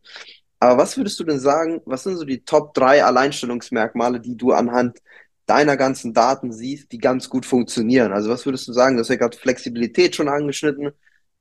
Aber 0.59 0.77
was 0.77 0.95
würdest 0.95 1.19
du 1.19 1.23
denn 1.23 1.39
sagen, 1.39 1.81
was 1.85 2.03
sind 2.03 2.17
so 2.17 2.23
die 2.23 2.43
Top 2.45 2.73
drei 2.75 3.03
Alleinstellungsmerkmale, 3.03 4.19
die 4.19 4.37
du 4.37 4.51
anhand 4.51 4.99
deiner 5.47 5.75
ganzen 5.75 6.13
Daten 6.13 6.53
siehst, 6.53 6.91
die 6.91 6.99
ganz 6.99 7.29
gut 7.29 7.47
funktionieren? 7.47 8.13
Also 8.13 8.29
was 8.29 8.45
würdest 8.45 8.67
du 8.67 8.73
sagen? 8.73 8.95
Du 8.95 9.01
hast 9.01 9.09
ja 9.09 9.15
gerade 9.15 9.37
Flexibilität 9.37 10.15
schon 10.15 10.29
angeschnitten. 10.29 10.91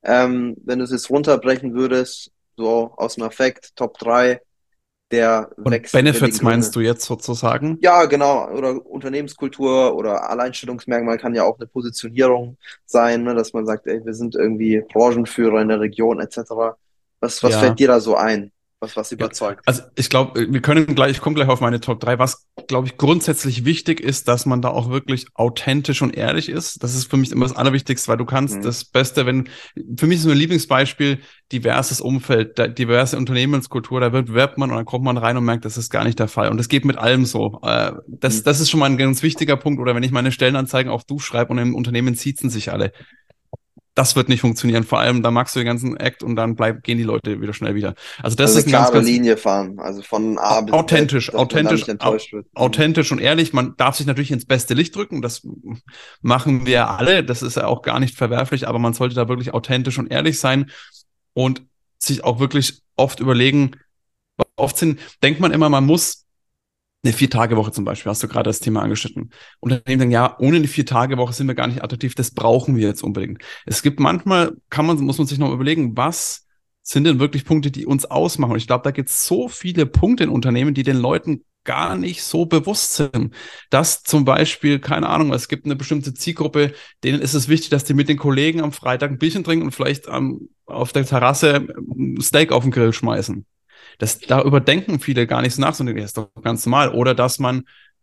Ähm, 0.02 0.57
wenn 0.64 0.78
du 0.78 0.85
es 0.85 0.90
jetzt 0.90 1.11
runterbrechen 1.11 1.75
würdest, 1.75 2.30
so 2.57 2.92
aus 2.97 3.14
dem 3.14 3.25
Affekt, 3.25 3.76
Top 3.76 3.99
3, 3.99 4.40
der 5.11 5.50
Und 5.57 5.73
Wechsel 5.73 6.02
Benefits 6.02 6.42
meinst 6.42 6.76
du 6.76 6.80
jetzt 6.80 7.04
sozusagen? 7.04 7.78
Ja, 7.80 8.04
genau. 8.04 8.49
Oder 8.50 8.85
Unternehmenskultur 8.87 9.97
oder 9.97 10.30
Alleinstellungsmerkmal 10.30 11.19
kann 11.19 11.35
ja 11.35 11.45
auch 11.45 11.59
eine 11.59 11.66
Positionierung 11.66 12.57
sein, 12.87 13.25
ne, 13.25 13.35
dass 13.35 13.52
man 13.52 13.66
sagt, 13.66 13.87
ey, 13.87 14.04
wir 14.04 14.14
sind 14.14 14.35
irgendwie 14.35 14.83
Branchenführer 14.92 15.61
in 15.61 15.69
der 15.69 15.80
Region 15.80 16.21
etc. 16.21 16.38
Was, 17.21 17.42
was 17.42 17.52
ja. 17.52 17.59
fällt 17.59 17.78
dir 17.78 17.88
da 17.88 18.00
so 18.00 18.14
ein? 18.14 18.52
Was, 18.80 18.96
was 18.96 19.12
überzeugt. 19.12 19.62
Also 19.66 19.82
ich 19.94 20.08
glaube, 20.08 20.46
wir 20.50 20.60
können 20.62 20.94
gleich, 20.94 21.12
ich 21.12 21.20
komme 21.20 21.34
gleich 21.34 21.49
auf 21.49 21.60
meine 21.60 21.80
Top 21.80 22.00
3. 22.00 22.18
Was, 22.18 22.46
glaube 22.66 22.87
ich, 22.87 22.96
grundsätzlich 22.96 23.64
wichtig 23.66 24.00
ist, 24.00 24.26
dass 24.26 24.46
man 24.46 24.62
da 24.62 24.70
auch 24.70 24.88
wirklich 24.88 25.26
authentisch 25.34 26.00
und 26.00 26.16
ehrlich 26.16 26.49
ist. 26.49 26.82
Das 26.82 26.94
ist 26.94 27.10
für 27.10 27.18
mich 27.18 27.30
immer 27.30 27.46
das 27.46 27.56
Allerwichtigste, 27.56 28.08
weil 28.08 28.16
du 28.16 28.25
kannst 28.25 28.56
mhm. 28.56 28.62
das 28.62 28.87
Beste, 28.87 29.26
wenn, 29.26 29.49
für 29.96 30.06
mich 30.06 30.18
ist 30.18 30.25
so 30.25 30.30
ein 30.30 30.37
Lieblingsbeispiel, 30.37 31.18
diverses 31.52 32.00
Umfeld, 32.00 32.78
diverse 32.78 33.18
Unternehmenskultur, 33.18 34.00
da 34.00 34.12
wird 34.12 34.56
man 34.56 34.70
und 34.70 34.76
dann 34.76 34.87
kommt 34.87 35.04
man 35.04 35.18
rein 35.18 35.37
und 35.37 35.44
merkt, 35.44 35.66
das 35.66 35.76
ist 35.76 35.90
gar 35.90 36.04
nicht 36.04 36.18
der 36.18 36.28
Fall. 36.28 36.49
Und 36.49 36.56
das 36.56 36.68
geht 36.68 36.87
mit 36.87 36.96
allem 36.96 37.26
so. 37.26 37.60
Äh, 37.62 37.92
das, 38.06 38.38
mhm. 38.38 38.44
das 38.44 38.60
ist 38.60 38.70
schon 38.70 38.80
mal 38.80 38.87
ein 38.87 38.99
ganz 38.99 39.22
wichtiger 39.22 39.56
Punkt. 39.56 39.80
Oder 39.80 39.94
wenn 39.94 40.02
ich 40.02 40.10
meine 40.10 40.32
Stellenanzeigen 40.32 40.90
auf 40.90 41.04
Du 41.04 41.18
schreibe 41.18 41.52
und 41.52 41.58
im 41.58 41.75
Unternehmen 41.75 42.14
siezen 42.14 42.49
sich 42.49 42.72
alle 42.72 42.92
das 44.00 44.16
wird 44.16 44.30
nicht 44.30 44.40
funktionieren. 44.40 44.85
Vor 44.85 44.99
allem, 44.99 45.23
da 45.23 45.30
magst 45.30 45.54
du 45.54 45.61
den 45.61 45.66
ganzen 45.66 45.95
Act 45.99 46.23
und 46.23 46.35
dann 46.35 46.57
bleib, 46.57 46.83
gehen 46.83 46.97
die 46.97 47.04
Leute 47.04 47.42
wieder 47.42 47.52
schnell 47.52 47.75
wieder. 47.75 47.95
Also 48.23 48.35
das 48.35 48.57
also 48.57 48.61
ist 48.61 48.64
eine 48.64 48.71
klare 48.71 48.92
ganz, 48.95 49.07
Linie 49.07 49.37
fahren, 49.37 49.78
also 49.78 50.00
von 50.00 50.38
A 50.38 50.62
bis 50.62 50.73
authentisch, 50.73 51.26
Z, 51.26 51.35
authentisch, 51.35 51.85
authentisch 52.54 53.12
und 53.12 53.21
ehrlich. 53.21 53.52
Man 53.52 53.76
darf 53.76 53.97
sich 53.97 54.07
natürlich 54.07 54.30
ins 54.30 54.47
beste 54.47 54.73
Licht 54.73 54.97
drücken. 54.97 55.21
Das 55.21 55.47
machen 56.23 56.64
wir 56.64 56.88
alle. 56.88 57.23
Das 57.23 57.42
ist 57.42 57.59
ja 57.59 57.66
auch 57.66 57.83
gar 57.83 58.00
nicht 58.00 58.16
verwerflich, 58.16 58.66
aber 58.66 58.78
man 58.78 58.95
sollte 58.95 59.14
da 59.14 59.28
wirklich 59.28 59.52
authentisch 59.52 59.99
und 59.99 60.11
ehrlich 60.11 60.40
sein 60.40 60.71
und 61.35 61.62
sich 61.99 62.25
auch 62.25 62.40
wirklich 62.40 62.80
oft 62.97 63.21
überlegen. 63.21 63.73
Oft 64.57 64.78
sind, 64.78 64.99
denkt 65.23 65.40
man 65.40 65.52
immer, 65.52 65.69
man 65.69 65.85
muss 65.85 66.25
eine 67.02 67.12
Vier-Tage-Woche 67.12 67.73
zum 67.73 67.85
Beispiel, 67.85 68.11
hast 68.11 68.23
du 68.23 68.28
gerade 68.28 68.49
das 68.49 68.61
Thema 68.61 68.83
angeschnitten. 68.83 69.30
Unternehmen 69.61 70.00
denken, 70.00 70.12
ja, 70.12 70.37
ohne 70.38 70.57
eine 70.57 70.69
Vier-Tage-Woche 70.69 71.33
sind 71.33 71.47
wir 71.47 71.54
gar 71.54 71.66
nicht 71.66 71.83
attraktiv, 71.83 72.14
das 72.14 72.33
brauchen 72.33 72.76
wir 72.76 72.87
jetzt 72.87 73.02
unbedingt. 73.02 73.42
Es 73.64 73.83
gibt 73.83 74.00
manchmal, 74.00 74.52
kann 74.69 74.87
man, 74.87 74.99
muss 75.00 75.19
man 75.19 75.26
sich 75.26 75.38
noch 75.38 75.52
überlegen, 75.52 75.97
was 75.97 76.47
sind 76.83 77.04
denn 77.04 77.19
wirklich 77.19 77.45
Punkte, 77.45 77.71
die 77.71 77.87
uns 77.87 78.04
ausmachen? 78.04 78.52
Und 78.52 78.59
ich 78.59 78.66
glaube, 78.66 78.85
da 78.85 78.90
gibt 78.90 79.09
es 79.09 79.26
so 79.26 79.49
viele 79.49 79.87
Punkte 79.87 80.25
in 80.25 80.30
Unternehmen, 80.30 80.75
die 80.75 80.83
den 80.83 80.99
Leuten 80.99 81.45
gar 81.64 81.97
nicht 81.97 82.23
so 82.23 82.47
bewusst 82.47 82.95
sind. 82.95 83.35
Dass 83.71 84.02
zum 84.02 84.25
Beispiel, 84.25 84.78
keine 84.78 85.09
Ahnung, 85.09 85.33
es 85.33 85.49
gibt 85.49 85.66
eine 85.66 85.76
bestimmte 85.76 86.14
Zielgruppe, 86.14 86.73
denen 87.04 87.21
ist 87.21 87.35
es 87.35 87.49
wichtig, 87.49 87.71
dass 87.71 87.85
die 87.85 87.95
mit 87.95 88.09
den 88.09 88.16
Kollegen 88.16 88.61
am 88.61 88.73
Freitag 88.73 89.11
ein 89.11 89.19
Bierchen 89.19 89.45
trinken 89.45 89.66
und 89.66 89.73
vielleicht 89.73 90.09
ähm, 90.09 90.49
auf 90.66 90.92
der 90.92 91.04
Terrasse 91.04 91.66
ein 91.97 92.21
Steak 92.21 92.52
auf 92.52 92.62
den 92.62 92.73
Grill 92.73 92.92
schmeißen. 92.92 93.47
Das, 94.00 94.19
da 94.19 94.42
überdenken 94.42 94.99
viele 94.99 95.26
gar 95.26 95.42
nicht 95.42 95.54
so 95.54 95.61
nach, 95.61 95.75
sondern 95.75 95.97
das 95.97 96.07
ist 96.07 96.16
doch 96.16 96.30
ganz 96.42 96.66
normal. 96.66 96.90
Oder 96.90 97.14
dass 97.14 97.38
man, 97.38 97.62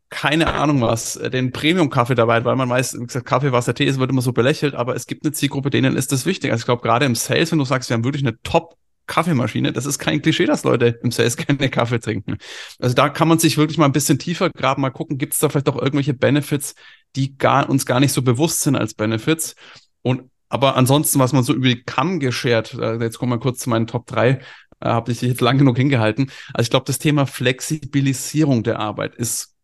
keine 0.09 0.53
Ahnung 0.53 0.81
was, 0.81 1.17
äh, 1.17 1.29
den 1.29 1.51
Premium-Kaffee 1.51 2.15
dabei 2.15 2.37
hat, 2.37 2.45
weil 2.45 2.55
man 2.55 2.69
weiß, 2.69 2.97
wie 2.99 3.05
gesagt, 3.05 3.25
Kaffee, 3.25 3.51
Wasser, 3.51 3.73
Tee, 3.73 3.87
es 3.87 3.99
wird 3.99 4.09
immer 4.09 4.21
so 4.21 4.31
belächelt, 4.31 4.75
aber 4.75 4.95
es 4.95 5.07
gibt 5.07 5.25
eine 5.25 5.33
Zielgruppe, 5.33 5.69
denen 5.69 5.97
ist 5.97 6.11
das 6.11 6.25
wichtig. 6.25 6.51
Also 6.51 6.61
ich 6.61 6.65
glaube, 6.65 6.81
gerade 6.81 7.05
im 7.05 7.15
Sales, 7.15 7.51
wenn 7.51 7.59
du 7.59 7.65
sagst, 7.65 7.89
wir 7.89 7.95
haben 7.95 8.03
wirklich 8.05 8.23
eine 8.25 8.41
Top- 8.43 8.77
Kaffeemaschine. 9.07 9.71
Das 9.71 9.85
ist 9.85 9.99
kein 9.99 10.21
Klischee, 10.21 10.45
dass 10.45 10.63
Leute 10.65 10.99
im 11.01 11.11
Sales 11.11 11.37
gerne 11.37 11.69
Kaffee 11.69 11.99
trinken. 11.99 12.37
Also 12.79 12.93
da 12.93 13.09
kann 13.09 13.27
man 13.27 13.39
sich 13.39 13.57
wirklich 13.57 13.77
mal 13.77 13.85
ein 13.85 13.93
bisschen 13.93 14.19
tiefer 14.19 14.49
graben, 14.49 14.81
mal 14.81 14.89
gucken, 14.91 15.17
gibt 15.17 15.33
es 15.33 15.39
da 15.39 15.49
vielleicht 15.49 15.69
auch 15.69 15.77
irgendwelche 15.77 16.13
Benefits, 16.13 16.75
die 17.15 17.37
gar, 17.37 17.69
uns 17.69 17.85
gar 17.85 17.99
nicht 17.99 18.11
so 18.11 18.21
bewusst 18.21 18.61
sind 18.61 18.75
als 18.75 18.93
Benefits. 18.93 19.55
Und 20.01 20.29
aber 20.49 20.75
ansonsten, 20.77 21.19
was 21.19 21.33
man 21.33 21.43
so 21.43 21.53
über 21.53 21.67
die 21.67 21.83
Kamm 21.83 22.19
geschert, 22.19 22.73
äh, 22.73 22.95
jetzt 22.97 23.17
kommen 23.17 23.33
wir 23.33 23.39
kurz 23.39 23.59
zu 23.59 23.69
meinen 23.69 23.87
Top 23.87 24.05
3, 24.07 24.39
äh, 24.79 24.89
habe 24.89 25.11
ich 25.11 25.21
jetzt 25.21 25.41
lang 25.41 25.57
genug 25.57 25.77
hingehalten. 25.77 26.31
Also 26.53 26.65
ich 26.65 26.69
glaube, 26.69 26.85
das 26.85 26.99
Thema 26.99 27.25
Flexibilisierung 27.25 28.63
der 28.63 28.79
Arbeit 28.79 29.15
ist 29.15 29.55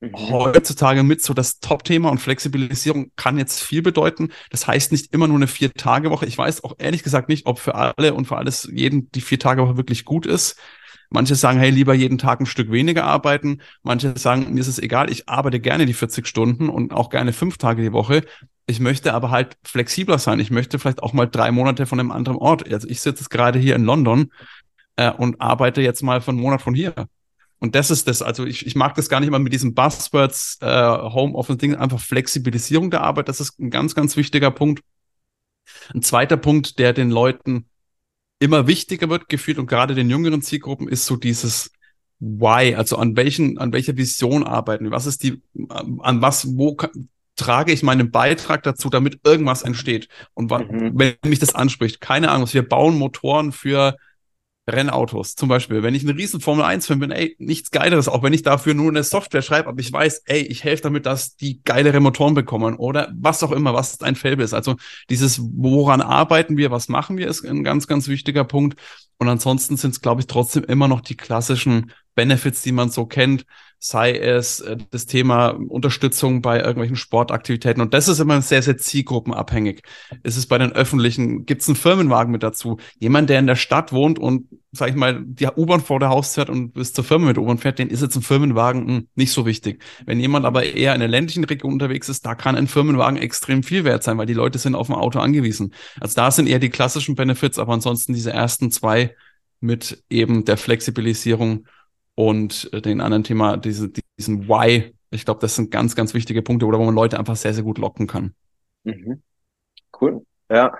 mhm. 0.00 0.14
heutzutage 0.30 1.02
mit 1.02 1.22
so 1.22 1.34
das 1.34 1.60
Top-Thema 1.60 2.10
und 2.10 2.18
Flexibilisierung 2.18 3.12
kann 3.16 3.38
jetzt 3.38 3.62
viel 3.62 3.82
bedeuten. 3.82 4.30
Das 4.50 4.66
heißt 4.66 4.92
nicht 4.92 5.12
immer 5.12 5.28
nur 5.28 5.36
eine 5.36 5.48
Vier-Tage-Woche. 5.48 6.26
Ich 6.26 6.38
weiß 6.38 6.64
auch 6.64 6.74
ehrlich 6.78 7.02
gesagt 7.02 7.28
nicht, 7.28 7.46
ob 7.46 7.58
für 7.58 7.74
alle 7.74 8.14
und 8.14 8.26
für 8.26 8.36
alles 8.36 8.68
jeden 8.72 9.10
die 9.12 9.20
Vier-Tage-Woche 9.20 9.76
wirklich 9.76 10.04
gut 10.04 10.26
ist. 10.26 10.56
Manche 11.12 11.34
sagen, 11.34 11.58
hey, 11.58 11.70
lieber 11.70 11.92
jeden 11.92 12.18
Tag 12.18 12.38
ein 12.38 12.46
Stück 12.46 12.70
weniger 12.70 13.04
arbeiten. 13.04 13.62
Manche 13.82 14.16
sagen, 14.16 14.54
mir 14.54 14.60
ist 14.60 14.68
es 14.68 14.78
egal, 14.78 15.10
ich 15.10 15.28
arbeite 15.28 15.58
gerne 15.58 15.84
die 15.84 15.92
40 15.92 16.24
Stunden 16.24 16.68
und 16.68 16.92
auch 16.92 17.10
gerne 17.10 17.32
fünf 17.32 17.58
Tage 17.58 17.82
die 17.82 17.92
Woche. 17.92 18.22
Ich 18.68 18.78
möchte 18.78 19.12
aber 19.12 19.32
halt 19.32 19.56
flexibler 19.64 20.18
sein. 20.18 20.38
Ich 20.38 20.52
möchte 20.52 20.78
vielleicht 20.78 21.02
auch 21.02 21.12
mal 21.12 21.26
drei 21.26 21.50
Monate 21.50 21.86
von 21.86 21.98
einem 21.98 22.12
anderen 22.12 22.38
Ort. 22.38 22.72
Also 22.72 22.86
ich 22.86 23.00
sitze 23.00 23.22
jetzt 23.22 23.30
gerade 23.30 23.58
hier 23.58 23.74
in 23.74 23.84
London 23.84 24.30
äh, 24.96 25.10
und 25.10 25.40
arbeite 25.40 25.82
jetzt 25.82 26.02
mal 26.02 26.20
von 26.20 26.36
Monat 26.36 26.62
von 26.62 26.74
hier. 26.74 26.94
Und 27.58 27.74
das 27.74 27.90
ist 27.90 28.08
das. 28.08 28.22
Also 28.22 28.46
ich, 28.46 28.66
ich 28.66 28.74
mag 28.74 28.94
das 28.94 29.08
gar 29.08 29.20
nicht 29.20 29.28
immer 29.28 29.38
mit 29.38 29.52
diesen 29.52 29.74
Buzzwords, 29.74 30.58
äh, 30.62 30.66
Homeoffice-Ding, 30.66 31.74
einfach 31.74 32.00
Flexibilisierung 32.00 32.90
der 32.90 33.02
Arbeit. 33.02 33.28
Das 33.28 33.40
ist 33.40 33.58
ein 33.60 33.70
ganz, 33.70 33.94
ganz 33.94 34.16
wichtiger 34.16 34.50
Punkt. 34.50 34.82
Ein 35.94 36.02
zweiter 36.02 36.38
Punkt, 36.38 36.78
der 36.78 36.92
den 36.92 37.10
Leuten 37.10 37.66
immer 38.40 38.66
wichtiger 38.66 39.10
wird, 39.10 39.28
gefühlt 39.28 39.58
und 39.58 39.66
gerade 39.66 39.94
den 39.94 40.08
jüngeren 40.08 40.40
Zielgruppen, 40.40 40.88
ist 40.88 41.04
so 41.04 41.16
dieses 41.16 41.70
Why, 42.18 42.74
also 42.74 42.96
an 42.96 43.16
welchen, 43.16 43.58
an 43.58 43.72
welcher 43.72 43.96
Vision 43.96 44.44
arbeiten 44.44 44.84
wir? 44.84 44.90
Was 44.90 45.06
ist 45.06 45.22
die, 45.22 45.42
an 45.68 46.20
was, 46.22 46.56
wo 46.56 46.76
trage 47.36 47.72
ich 47.72 47.82
meinen 47.82 48.10
Beitrag 48.10 48.62
dazu, 48.62 48.90
damit 48.90 49.20
irgendwas 49.24 49.62
entsteht? 49.62 50.08
Und 50.34 50.50
mhm. 50.50 50.92
wenn 50.94 51.14
mich 51.24 51.38
das 51.38 51.54
anspricht, 51.54 52.00
keine 52.00 52.30
Ahnung, 52.30 52.48
wir 52.52 52.66
bauen 52.66 52.98
Motoren 52.98 53.52
für 53.52 53.96
Rennautos 54.68 55.34
zum 55.34 55.48
Beispiel. 55.48 55.82
Wenn 55.82 55.94
ich 55.94 56.04
ein 56.04 56.10
riesen 56.10 56.40
Formel 56.40 56.64
1-Fan 56.64 56.98
bin, 56.98 57.10
ey, 57.10 57.36
nichts 57.38 57.70
Geileres, 57.70 58.08
auch 58.08 58.22
wenn 58.22 58.32
ich 58.32 58.42
dafür 58.42 58.74
nur 58.74 58.88
eine 58.88 59.02
Software 59.02 59.42
schreibe, 59.42 59.68
aber 59.68 59.80
ich 59.80 59.92
weiß, 59.92 60.22
ey, 60.26 60.42
ich 60.42 60.64
helfe 60.64 60.84
damit, 60.84 61.06
dass 61.06 61.36
die 61.36 61.62
geilere 61.62 62.00
Motoren 62.00 62.34
bekommen 62.34 62.76
oder 62.76 63.12
was 63.16 63.42
auch 63.42 63.52
immer, 63.52 63.74
was 63.74 63.98
dein 63.98 64.16
Feld 64.16 64.40
ist. 64.40 64.54
Also 64.54 64.76
dieses, 65.08 65.40
woran 65.40 66.00
arbeiten 66.00 66.56
wir, 66.56 66.70
was 66.70 66.88
machen 66.88 67.16
wir, 67.16 67.28
ist 67.28 67.44
ein 67.44 67.64
ganz, 67.64 67.86
ganz 67.86 68.08
wichtiger 68.08 68.44
Punkt. 68.44 68.80
Und 69.18 69.28
ansonsten 69.28 69.76
sind 69.76 69.90
es, 69.90 70.00
glaube 70.00 70.22
ich, 70.22 70.26
trotzdem 70.26 70.64
immer 70.64 70.88
noch 70.88 71.02
die 71.02 71.16
klassischen 71.16 71.92
Benefits, 72.14 72.62
die 72.62 72.72
man 72.72 72.90
so 72.90 73.06
kennt, 73.06 73.44
sei 73.82 74.12
es 74.18 74.60
äh, 74.60 74.76
das 74.90 75.06
Thema 75.06 75.48
Unterstützung 75.48 76.42
bei 76.42 76.58
irgendwelchen 76.58 76.96
Sportaktivitäten. 76.96 77.80
Und 77.80 77.94
das 77.94 78.08
ist 78.08 78.20
immer 78.20 78.40
sehr, 78.42 78.62
sehr 78.62 78.76
zielgruppenabhängig. 78.76 79.82
Ist 80.22 80.36
es 80.36 80.46
bei 80.46 80.58
den 80.58 80.72
öffentlichen, 80.72 81.46
gibt 81.46 81.62
es 81.62 81.68
einen 81.68 81.76
Firmenwagen 81.76 82.30
mit 82.30 82.42
dazu? 82.42 82.76
Jemand, 82.98 83.30
der 83.30 83.38
in 83.38 83.46
der 83.46 83.56
Stadt 83.56 83.92
wohnt 83.92 84.18
und, 84.18 84.48
sag 84.70 84.90
ich 84.90 84.96
mal, 84.96 85.24
die 85.24 85.46
U-Bahn 85.46 85.80
vor 85.80 85.98
der 85.98 86.10
Haus 86.10 86.34
fährt 86.34 86.50
und 86.50 86.74
bis 86.74 86.92
zur 86.92 87.04
Firma 87.04 87.28
mit 87.28 87.38
U-Bahn 87.38 87.56
fährt, 87.56 87.78
den 87.78 87.88
ist 87.88 88.02
jetzt 88.02 88.16
ein 88.16 88.22
Firmenwagen 88.22 88.84
mh, 88.84 88.92
hm, 88.92 89.08
nicht 89.14 89.32
so 89.32 89.46
wichtig. 89.46 89.82
Wenn 90.04 90.20
jemand 90.20 90.44
aber 90.44 90.62
eher 90.62 90.92
in 90.92 91.00
der 91.00 91.08
ländlichen 91.08 91.44
Region 91.44 91.72
unterwegs 91.72 92.10
ist, 92.10 92.26
da 92.26 92.34
kann 92.34 92.56
ein 92.56 92.68
Firmenwagen 92.68 93.16
extrem 93.16 93.62
viel 93.62 93.84
wert 93.84 94.02
sein, 94.02 94.18
weil 94.18 94.26
die 94.26 94.34
Leute 94.34 94.58
sind 94.58 94.74
auf 94.74 94.90
ein 94.90 94.94
Auto 94.94 95.20
angewiesen. 95.20 95.72
Also 96.00 96.16
da 96.16 96.30
sind 96.30 96.48
eher 96.48 96.58
die 96.58 96.70
klassischen 96.70 97.14
Benefits, 97.14 97.58
aber 97.58 97.72
ansonsten 97.72 98.12
diese 98.12 98.30
ersten 98.30 98.70
zwei 98.70 99.16
mit 99.60 100.02
eben 100.10 100.44
der 100.44 100.58
Flexibilisierung 100.58 101.66
und 102.20 102.68
äh, 102.74 102.82
den 102.82 103.00
anderen 103.00 103.24
Thema, 103.24 103.56
diese, 103.56 103.90
diesen 104.18 104.46
Why. 104.46 104.94
Ich 105.10 105.24
glaube, 105.24 105.40
das 105.40 105.56
sind 105.56 105.70
ganz, 105.70 105.96
ganz 105.96 106.12
wichtige 106.12 106.42
Punkte, 106.42 106.66
oder 106.66 106.78
wo 106.78 106.84
man 106.84 106.94
Leute 106.94 107.18
einfach 107.18 107.34
sehr, 107.34 107.54
sehr 107.54 107.64
gut 107.64 107.78
locken 107.78 108.06
kann. 108.06 108.34
Mhm. 108.84 109.22
Cool. 109.98 110.26
Ja. 110.50 110.74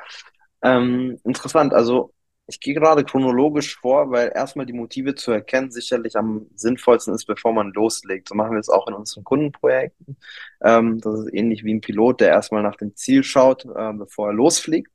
Ähm, 0.62 1.18
interessant. 1.25 1.73
Also 1.73 2.12
ich 2.50 2.59
gehe 2.59 2.75
gerade 2.75 3.04
chronologisch 3.04 3.78
vor, 3.78 4.11
weil 4.11 4.33
erstmal 4.35 4.66
die 4.66 4.73
Motive 4.73 5.14
zu 5.14 5.30
erkennen 5.30 5.71
sicherlich 5.71 6.16
am 6.16 6.47
sinnvollsten 6.57 7.14
ist, 7.14 7.25
bevor 7.25 7.52
man 7.52 7.73
loslegt. 7.73 8.28
So 8.28 8.35
machen 8.35 8.52
wir 8.52 8.59
es 8.59 8.69
auch 8.69 8.88
in 8.88 8.95
unseren 8.95 9.23
Kundenprojekten. 9.23 10.16
Ähm, 10.61 11.00
das 11.00 11.21
ist 11.21 11.33
ähnlich 11.33 11.62
wie 11.64 11.73
ein 11.73 11.80
Pilot, 11.80 12.21
der 12.21 12.30
erstmal 12.30 12.64
nach 12.64 12.75
dem 12.75 12.97
Ziel 12.97 13.23
schaut, 13.23 13.64
äh, 13.64 13.92
bevor 13.92 14.28
er 14.28 14.35
losfliegt 14.35 14.90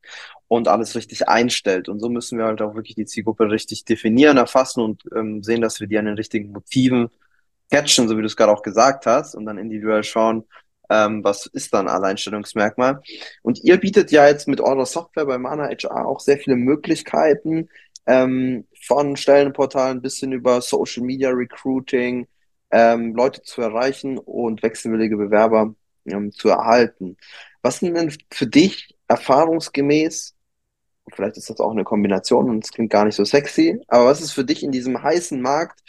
und 0.50 0.68
alles 0.68 0.96
richtig 0.96 1.30
einstellt. 1.30 1.88
Und 1.88 2.02
so 2.02 2.10
müssen 2.10 2.38
wir 2.38 2.46
halt 2.46 2.62
auch 2.62 2.76
wirklich 2.76 2.96
die 2.96 3.06
Zielgruppe 3.06 3.50
richtig 3.50 3.86
definieren, 3.86 4.36
erfassen 4.36 4.84
und 4.84 5.04
ähm, 5.16 5.42
sehen, 5.42 5.62
dass 5.62 5.80
wir 5.80 5.88
die 5.88 5.98
an 5.98 6.06
den 6.06 6.16
richtigen 6.16 6.52
Motiven 6.52 7.10
catchen, 7.72 8.10
so 8.10 8.18
wie 8.18 8.22
du 8.22 8.28
es 8.28 8.36
gerade 8.36 8.52
auch 8.52 8.64
gesagt 8.64 9.06
hast, 9.06 9.34
und 9.34 9.46
dann 9.46 9.58
individuell 9.58 10.04
schauen, 10.04 10.44
ähm, 10.90 11.24
was 11.24 11.46
ist 11.48 11.74
dann 11.74 11.88
Alleinstellungsmerkmal. 11.88 13.02
Und 13.42 13.64
ihr 13.64 13.78
bietet 13.78 14.12
ja 14.12 14.28
jetzt 14.28 14.48
mit 14.48 14.62
eurer 14.62 14.86
Software 14.86 15.26
bei 15.26 15.38
Mana 15.38 15.70
HR 15.70 16.06
auch 16.06 16.20
sehr 16.20 16.38
viele 16.38 16.56
Möglichkeiten, 16.56 17.70
ähm, 18.08 18.66
von 18.86 19.16
Stellenportalen 19.16 20.02
bis 20.02 20.20
hin 20.20 20.32
über 20.32 20.62
Social 20.62 21.04
Media 21.04 21.32
Recruiting, 21.32 22.28
ähm, 22.72 23.16
Leute 23.16 23.42
zu 23.42 23.62
erreichen 23.62 24.18
und 24.18 24.62
wechselwillige 24.64 25.18
Bewerber 25.18 25.74
ähm, 26.06 26.32
zu 26.32 26.50
erhalten. 26.50 27.18
Was 27.62 27.80
sind 27.80 27.96
denn 27.96 28.16
für 28.32 28.48
dich 28.48 28.96
erfahrungsgemäß 29.08 30.36
vielleicht 31.14 31.38
ist 31.38 31.50
das 31.50 31.60
auch 31.60 31.72
eine 31.72 31.84
Kombination 31.84 32.50
und 32.50 32.64
es 32.64 32.72
klingt 32.72 32.92
gar 32.92 33.06
nicht 33.06 33.16
so 33.16 33.26
sexy, 33.26 33.80
aber 33.88 34.06
was 34.06 34.22
ist 34.22 34.32
für 34.32 34.46
dich 34.46 34.64
in 34.64 34.72
diesem 34.72 35.02
heißen 35.02 35.42
Markt, 35.42 35.82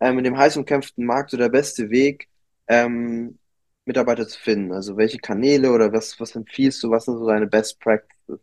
ähm, 0.00 0.18
in 0.18 0.24
dem 0.24 0.36
heiß 0.38 0.56
umkämpften 0.56 1.04
Markt 1.04 1.30
so 1.30 1.36
der 1.36 1.48
beste 1.48 1.90
Weg, 1.90 2.28
ähm, 2.68 3.38
Mitarbeiter 3.84 4.26
zu 4.28 4.38
finden? 4.40 4.72
Also 4.72 4.96
welche 4.96 5.18
Kanäle 5.18 5.72
oder 5.72 5.92
was, 5.92 6.18
was 6.20 6.34
empfiehlst 6.36 6.82
du, 6.82 6.90
was 6.90 7.04
sind 7.06 7.18
so 7.18 7.26
deine 7.26 7.46
Best 7.46 7.80
Practices? 7.80 8.40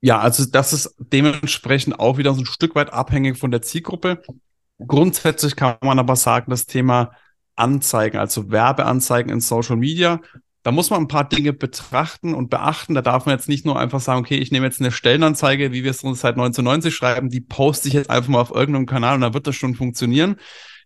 Ja, 0.00 0.20
also 0.20 0.44
das 0.46 0.72
ist 0.72 0.94
dementsprechend 0.98 1.98
auch 1.98 2.18
wieder 2.18 2.32
so 2.34 2.42
ein 2.42 2.46
Stück 2.46 2.74
weit 2.74 2.92
abhängig 2.92 3.36
von 3.36 3.50
der 3.50 3.62
Zielgruppe. 3.62 4.22
Grundsätzlich 4.78 5.56
kann 5.56 5.76
man 5.82 5.98
aber 5.98 6.14
sagen, 6.16 6.50
das 6.50 6.66
Thema 6.66 7.12
Anzeigen, 7.56 8.18
also 8.18 8.50
Werbeanzeigen 8.50 9.32
in 9.32 9.40
Social 9.40 9.76
Media 9.76 10.20
da 10.68 10.72
muss 10.72 10.90
man 10.90 11.00
ein 11.00 11.08
paar 11.08 11.26
Dinge 11.26 11.54
betrachten 11.54 12.34
und 12.34 12.50
beachten. 12.50 12.92
Da 12.92 13.00
darf 13.00 13.24
man 13.24 13.34
jetzt 13.34 13.48
nicht 13.48 13.64
nur 13.64 13.80
einfach 13.80 14.00
sagen, 14.00 14.20
okay, 14.20 14.36
ich 14.36 14.52
nehme 14.52 14.66
jetzt 14.66 14.82
eine 14.82 14.92
Stellenanzeige, 14.92 15.72
wie 15.72 15.82
wir 15.82 15.90
es 15.90 16.02
uns 16.02 16.20
seit 16.20 16.34
1990 16.34 16.94
schreiben, 16.94 17.30
die 17.30 17.40
poste 17.40 17.88
ich 17.88 17.94
jetzt 17.94 18.10
einfach 18.10 18.28
mal 18.28 18.42
auf 18.42 18.50
irgendeinem 18.50 18.84
Kanal 18.84 19.14
und 19.14 19.22
dann 19.22 19.32
wird 19.32 19.46
das 19.46 19.56
schon 19.56 19.74
funktionieren. 19.74 20.36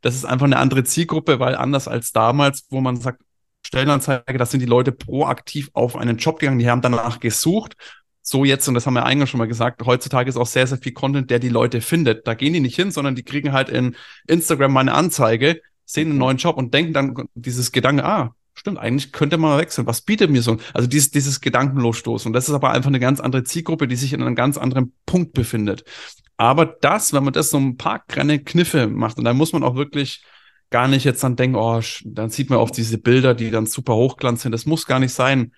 Das 0.00 0.14
ist 0.14 0.24
einfach 0.24 0.46
eine 0.46 0.58
andere 0.58 0.84
Zielgruppe, 0.84 1.40
weil 1.40 1.56
anders 1.56 1.88
als 1.88 2.12
damals, 2.12 2.68
wo 2.70 2.80
man 2.80 2.94
sagt, 2.94 3.22
Stellenanzeige, 3.66 4.38
da 4.38 4.46
sind 4.46 4.60
die 4.60 4.66
Leute 4.66 4.92
proaktiv 4.92 5.68
auf 5.72 5.96
einen 5.96 6.16
Job 6.16 6.38
gegangen, 6.38 6.60
die 6.60 6.70
haben 6.70 6.80
danach 6.80 7.18
gesucht. 7.18 7.74
So 8.20 8.44
jetzt, 8.44 8.68
und 8.68 8.74
das 8.74 8.86
haben 8.86 8.94
wir 8.94 9.04
eingangs 9.04 9.30
schon 9.30 9.38
mal 9.38 9.48
gesagt, 9.48 9.84
heutzutage 9.84 10.28
ist 10.28 10.36
auch 10.36 10.46
sehr, 10.46 10.68
sehr 10.68 10.78
viel 10.78 10.92
Content, 10.92 11.28
der 11.28 11.40
die 11.40 11.48
Leute 11.48 11.80
findet. 11.80 12.28
Da 12.28 12.34
gehen 12.34 12.52
die 12.52 12.60
nicht 12.60 12.76
hin, 12.76 12.92
sondern 12.92 13.16
die 13.16 13.24
kriegen 13.24 13.50
halt 13.52 13.68
in 13.68 13.96
Instagram 14.28 14.74
mal 14.74 14.80
eine 14.82 14.94
Anzeige, 14.94 15.60
sehen 15.84 16.10
einen 16.10 16.18
neuen 16.18 16.36
Job 16.36 16.56
und 16.56 16.72
denken 16.72 16.92
dann 16.92 17.28
dieses 17.34 17.72
Gedanke, 17.72 18.04
ah, 18.04 18.32
stimmt, 18.54 18.78
eigentlich 18.78 19.12
könnte 19.12 19.38
man 19.38 19.58
wechseln. 19.58 19.86
Was 19.86 20.02
bietet 20.02 20.30
mir 20.30 20.42
so? 20.42 20.58
Also 20.74 20.88
dieses, 20.88 21.10
dieses 21.10 21.40
Gedankenlosstoßen. 21.40 22.28
Und 22.28 22.32
das 22.32 22.48
ist 22.48 22.54
aber 22.54 22.70
einfach 22.70 22.88
eine 22.88 23.00
ganz 23.00 23.20
andere 23.20 23.44
Zielgruppe, 23.44 23.88
die 23.88 23.96
sich 23.96 24.12
in 24.12 24.22
einem 24.22 24.34
ganz 24.34 24.58
anderen 24.58 24.92
Punkt 25.06 25.32
befindet. 25.32 25.84
Aber 26.36 26.66
das, 26.66 27.12
wenn 27.12 27.24
man 27.24 27.32
das 27.32 27.50
so 27.50 27.58
ein 27.58 27.76
paar 27.76 28.04
kleine 28.06 28.38
Kniffe 28.42 28.88
macht, 28.88 29.18
und 29.18 29.24
da 29.24 29.34
muss 29.34 29.52
man 29.52 29.62
auch 29.62 29.76
wirklich 29.76 30.24
gar 30.70 30.88
nicht 30.88 31.04
jetzt 31.04 31.22
dann 31.22 31.36
denken, 31.36 31.56
oh, 31.56 31.80
dann 32.04 32.30
sieht 32.30 32.50
man 32.50 32.58
oft 32.58 32.76
diese 32.76 32.98
Bilder, 32.98 33.34
die 33.34 33.50
dann 33.50 33.66
super 33.66 33.94
hochglanz 33.94 34.42
sind. 34.42 34.52
Das 34.52 34.66
muss 34.66 34.86
gar 34.86 34.98
nicht 34.98 35.12
sein. 35.12 35.52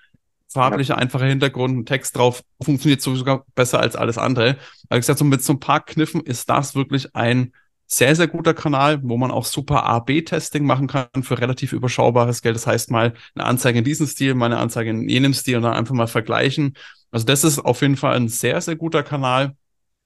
Farblicher, 0.48 0.98
einfacher 0.98 1.26
Hintergrund, 1.26 1.76
ein 1.76 1.86
Text 1.86 2.16
drauf, 2.16 2.42
funktioniert 2.62 3.00
sogar 3.00 3.44
besser 3.54 3.80
als 3.80 3.96
alles 3.96 4.18
andere. 4.18 4.56
Aber 4.88 4.98
ich 4.98 5.02
gesagt, 5.02 5.18
so 5.18 5.24
mit 5.24 5.42
so 5.42 5.54
ein 5.54 5.60
paar 5.60 5.84
Kniffen 5.84 6.20
ist 6.20 6.48
das 6.48 6.74
wirklich 6.74 7.16
ein 7.16 7.52
sehr, 7.86 8.16
sehr 8.16 8.28
guter 8.28 8.54
Kanal, 8.54 9.00
wo 9.02 9.16
man 9.16 9.30
auch 9.30 9.44
super 9.44 9.84
A-B-Testing 9.84 10.64
machen 10.64 10.86
kann 10.86 11.22
für 11.22 11.38
relativ 11.38 11.72
überschaubares 11.72 12.42
Geld. 12.42 12.56
Das 12.56 12.66
heißt 12.66 12.90
mal 12.90 13.14
eine 13.34 13.44
Anzeige 13.44 13.78
in 13.78 13.84
diesem 13.84 14.06
Stil, 14.06 14.34
mal 14.34 14.46
eine 14.46 14.58
Anzeige 14.58 14.90
in 14.90 15.08
jenem 15.08 15.34
Stil 15.34 15.56
und 15.56 15.62
dann 15.62 15.74
einfach 15.74 15.94
mal 15.94 16.06
vergleichen. 16.06 16.74
Also 17.10 17.26
das 17.26 17.44
ist 17.44 17.58
auf 17.58 17.82
jeden 17.82 17.96
Fall 17.96 18.16
ein 18.16 18.28
sehr, 18.28 18.60
sehr 18.60 18.76
guter 18.76 19.02
Kanal. 19.02 19.56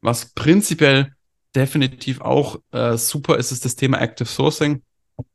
Was 0.00 0.32
prinzipiell 0.34 1.12
definitiv 1.54 2.20
auch 2.20 2.60
äh, 2.72 2.96
super 2.96 3.36
ist, 3.36 3.52
ist 3.52 3.64
das 3.64 3.76
Thema 3.76 4.00
Active 4.00 4.28
Sourcing. 4.28 4.82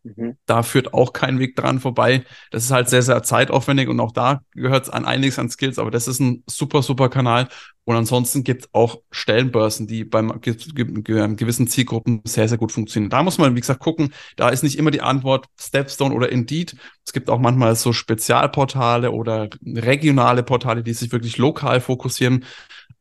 Mhm. 0.04 0.38
Da 0.46 0.64
führt 0.64 0.94
auch 0.94 1.14
kein 1.14 1.40
Weg 1.40 1.56
dran 1.56 1.80
vorbei. 1.80 2.24
Das 2.52 2.64
ist 2.64 2.72
halt 2.72 2.90
sehr, 2.90 3.02
sehr 3.02 3.22
zeitaufwendig 3.24 3.90
und 3.90 4.00
auch 4.00 4.12
da 4.12 4.42
gehört 4.52 4.84
es 4.84 4.90
an 4.90 5.06
einiges 5.06 5.40
an 5.40 5.50
Skills, 5.50 5.80
aber 5.80 5.92
das 5.92 6.08
ist 6.08 6.20
ein 6.20 6.44
super, 6.48 6.82
super 6.82 7.10
Kanal. 7.10 7.48
Und 7.86 7.96
ansonsten 7.96 8.44
gibt 8.44 8.64
es 8.64 8.70
auch 8.74 9.02
Stellenbörsen, 9.12 9.88
die 9.88 10.06
beim 10.06 10.40
gewissen 10.42 11.68
Zielgruppen 11.68 12.22
sehr, 12.24 12.48
sehr 12.48 12.58
gut 12.58 12.72
funktionieren. 12.72 13.10
Da 13.10 13.24
muss 13.24 13.38
man, 13.38 13.56
wie 13.56 13.60
gesagt, 13.60 13.82
gucken. 13.82 14.14
Da 14.38 14.50
ist 14.50 14.64
nicht 14.64 14.78
immer 14.78 14.92
die 14.92 15.02
Antwort 15.02 15.48
Stepstone 15.60 16.16
oder 16.16 16.32
Indeed. 16.32 16.78
Es 17.06 17.12
gibt 17.12 17.30
auch 17.30 17.40
manchmal 17.40 17.76
so 17.76 17.92
Spezialportale 17.92 19.12
oder 19.12 19.50
regionale 19.66 20.44
Portale, 20.44 20.84
die 20.84 20.94
sich 20.94 21.12
wirklich 21.12 21.38
lokal 21.38 21.82
fokussieren. 21.82 22.46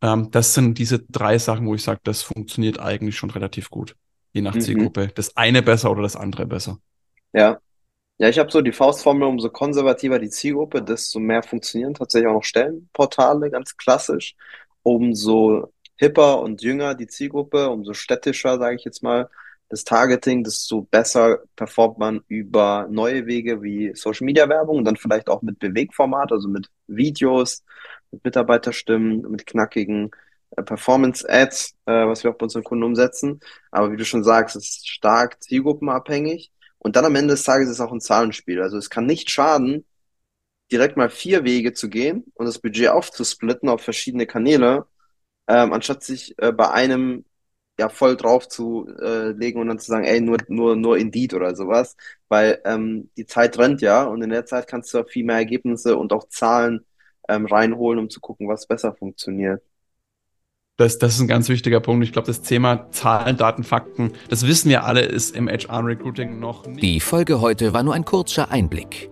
Ähm, 0.01 0.31
das 0.33 0.55
sind 0.55 0.79
diese 0.79 0.99
drei 0.99 1.39
Sachen, 1.39 1.67
wo 1.67 1.75
ich 1.75 1.83
sage, 1.83 2.01
das 2.03 2.23
funktioniert 2.23 2.81
eigentlich 2.81 3.17
schon 3.17 3.31
relativ 3.31 3.71
gut 3.71 3.95
je 4.33 4.43
nach 4.43 4.55
mhm. 4.55 4.61
Zielgruppe. 4.61 5.09
Das 5.15 5.37
eine 5.37 5.63
besser 5.63 5.91
oder 5.91 6.03
das 6.03 6.17
andere 6.17 6.47
besser. 6.47 6.79
Ja. 7.33 7.61
Ja, 8.19 8.29
ich 8.29 8.39
habe 8.39 8.53
so 8.53 8.61
die 8.61 8.73
Faustformel, 8.73 9.27
umso 9.27 9.51
konservativer 9.51 10.19
die 10.19 10.29
Zielgruppe, 10.29 10.83
desto 10.83 11.19
mehr 11.19 11.43
funktionieren 11.43 11.95
tatsächlich 11.95 12.29
auch 12.29 12.35
noch 12.35 12.45
Stellenportale, 12.45 13.51
ganz 13.51 13.77
klassisch. 13.77 14.37
Umso 14.83 15.73
hipper 15.97 16.41
und 16.41 16.63
jünger 16.63 16.95
die 16.95 17.07
Zielgruppe, 17.07 17.71
umso 17.71 17.95
städtischer, 17.95 18.59
sage 18.59 18.77
ich 18.77 18.85
jetzt 18.85 19.03
mal, 19.03 19.29
das 19.73 19.85
Targeting, 19.85 20.45
desto 20.45 20.83
besser 20.83 21.39
performt 21.57 21.97
man 21.99 22.21
über 22.29 22.87
neue 22.91 23.27
Wege 23.27 23.63
wie 23.63 23.93
Social 23.95 24.27
Media 24.27 24.47
Werbung 24.49 24.77
und 24.77 24.85
dann 24.85 24.97
vielleicht 24.97 25.31
auch 25.31 25.41
mit 25.41 25.59
Bewegformat, 25.59 26.31
also 26.31 26.47
mit 26.49 26.69
Videos, 26.89 27.65
mit 28.11 28.23
Mitarbeiterstimmen, 28.23 29.23
mit 29.31 29.47
knackigen 29.47 30.11
äh, 30.57 30.63
Performance-Ads, 30.63 31.75
äh, 31.87 32.07
was 32.07 32.23
wir 32.23 32.33
auch 32.33 32.37
bei 32.37 32.45
unseren 32.45 32.65
Kunden 32.65 32.85
umsetzen. 32.85 33.41
Aber 33.71 33.93
wie 33.93 33.97
du 33.97 34.05
schon 34.05 34.25
sagst, 34.25 34.57
es 34.57 34.65
ist 34.69 34.89
stark 34.91 35.43
zielgruppenabhängig. 35.43 36.53
Und 36.79 36.97
dann 36.97 37.07
am 37.07 37.17
Ende 37.17 37.33
des 37.35 37.45
Tages 37.45 37.69
ist 37.69 37.77
es 37.77 37.81
auch 37.81 37.93
ein 37.93 38.01
Zahlenspiel. 38.01 38.61
Also 38.61 38.77
es 38.77 38.91
kann 38.91 39.07
nicht 39.07 39.31
schaden, 39.31 39.87
direkt 40.73 40.97
mal 40.97 41.11
vier 41.11 41.45
Wege 41.45 41.73
zu 41.75 41.89
gehen 41.89 42.25
und 42.35 42.47
das 42.47 42.59
Budget 42.59 42.89
aufzusplitten 42.89 43.69
auf 43.69 43.83
verschiedene 43.83 44.27
Kanäle, 44.27 44.87
ähm, 45.49 45.73
anstatt 45.73 46.03
sich 46.03 46.35
äh, 46.39 46.53
bei 46.53 46.71
einem 46.71 47.25
ja 47.79 47.89
voll 47.89 48.17
drauf 48.17 48.49
zu 48.49 48.87
äh, 49.01 49.31
legen 49.33 49.61
und 49.61 49.69
dann 49.69 49.79
zu 49.79 49.91
sagen, 49.91 50.05
ey, 50.05 50.21
nur, 50.21 50.39
nur, 50.49 50.77
nur 50.77 50.99
Indeed 50.99 51.35
oder 51.35 51.55
sowas. 51.55 51.97
Weil 52.29 52.61
ähm, 52.65 53.11
die 53.17 53.27
Zeit 53.27 53.59
rennt 53.59 53.81
ja 53.83 54.05
und 54.05 54.23
in 54.23 54.31
der 54.31 54.47
Zeit 54.47 54.67
kannst 54.69 54.93
du 54.93 55.01
auch 55.01 55.09
viel 55.09 55.25
mehr 55.25 55.37
Ergebnisse 55.37 55.97
und 55.97 56.13
auch 56.13 56.29
Zahlen 56.29 56.85
ähm, 57.29 57.47
reinholen, 57.47 57.99
um 57.99 58.11
zu 58.11 58.21
gucken, 58.21 58.49
was 58.49 58.67
besser 58.67 58.95
funktioniert. 58.95 59.63
Das, 60.77 60.99
das 60.99 61.15
ist 61.15 61.21
ein 61.21 61.29
ganz 61.29 61.49
wichtiger 61.49 61.81
Punkt. 61.81 62.05
Ich 62.05 62.13
glaube, 62.13 62.27
das 62.27 62.43
Thema 62.43 62.91
Zahlen, 62.91 63.37
Daten, 63.37 63.63
Fakten, 63.63 64.13
das 64.29 64.47
wissen 64.47 64.71
wir 64.71 64.85
alle, 64.85 65.03
ist 65.03 65.37
im 65.37 65.49
HR-Recruiting 65.49 66.41
noch 66.41 66.67
nicht. 66.67 66.83
Die 66.83 67.01
Folge 67.01 67.41
heute 67.41 67.73
war 67.73 67.83
nur 67.83 67.95
ein 67.95 68.05
kurzer 68.05 68.51
Einblick. 68.51 69.12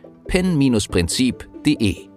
www.pen-prinzip.de. 0.27 2.10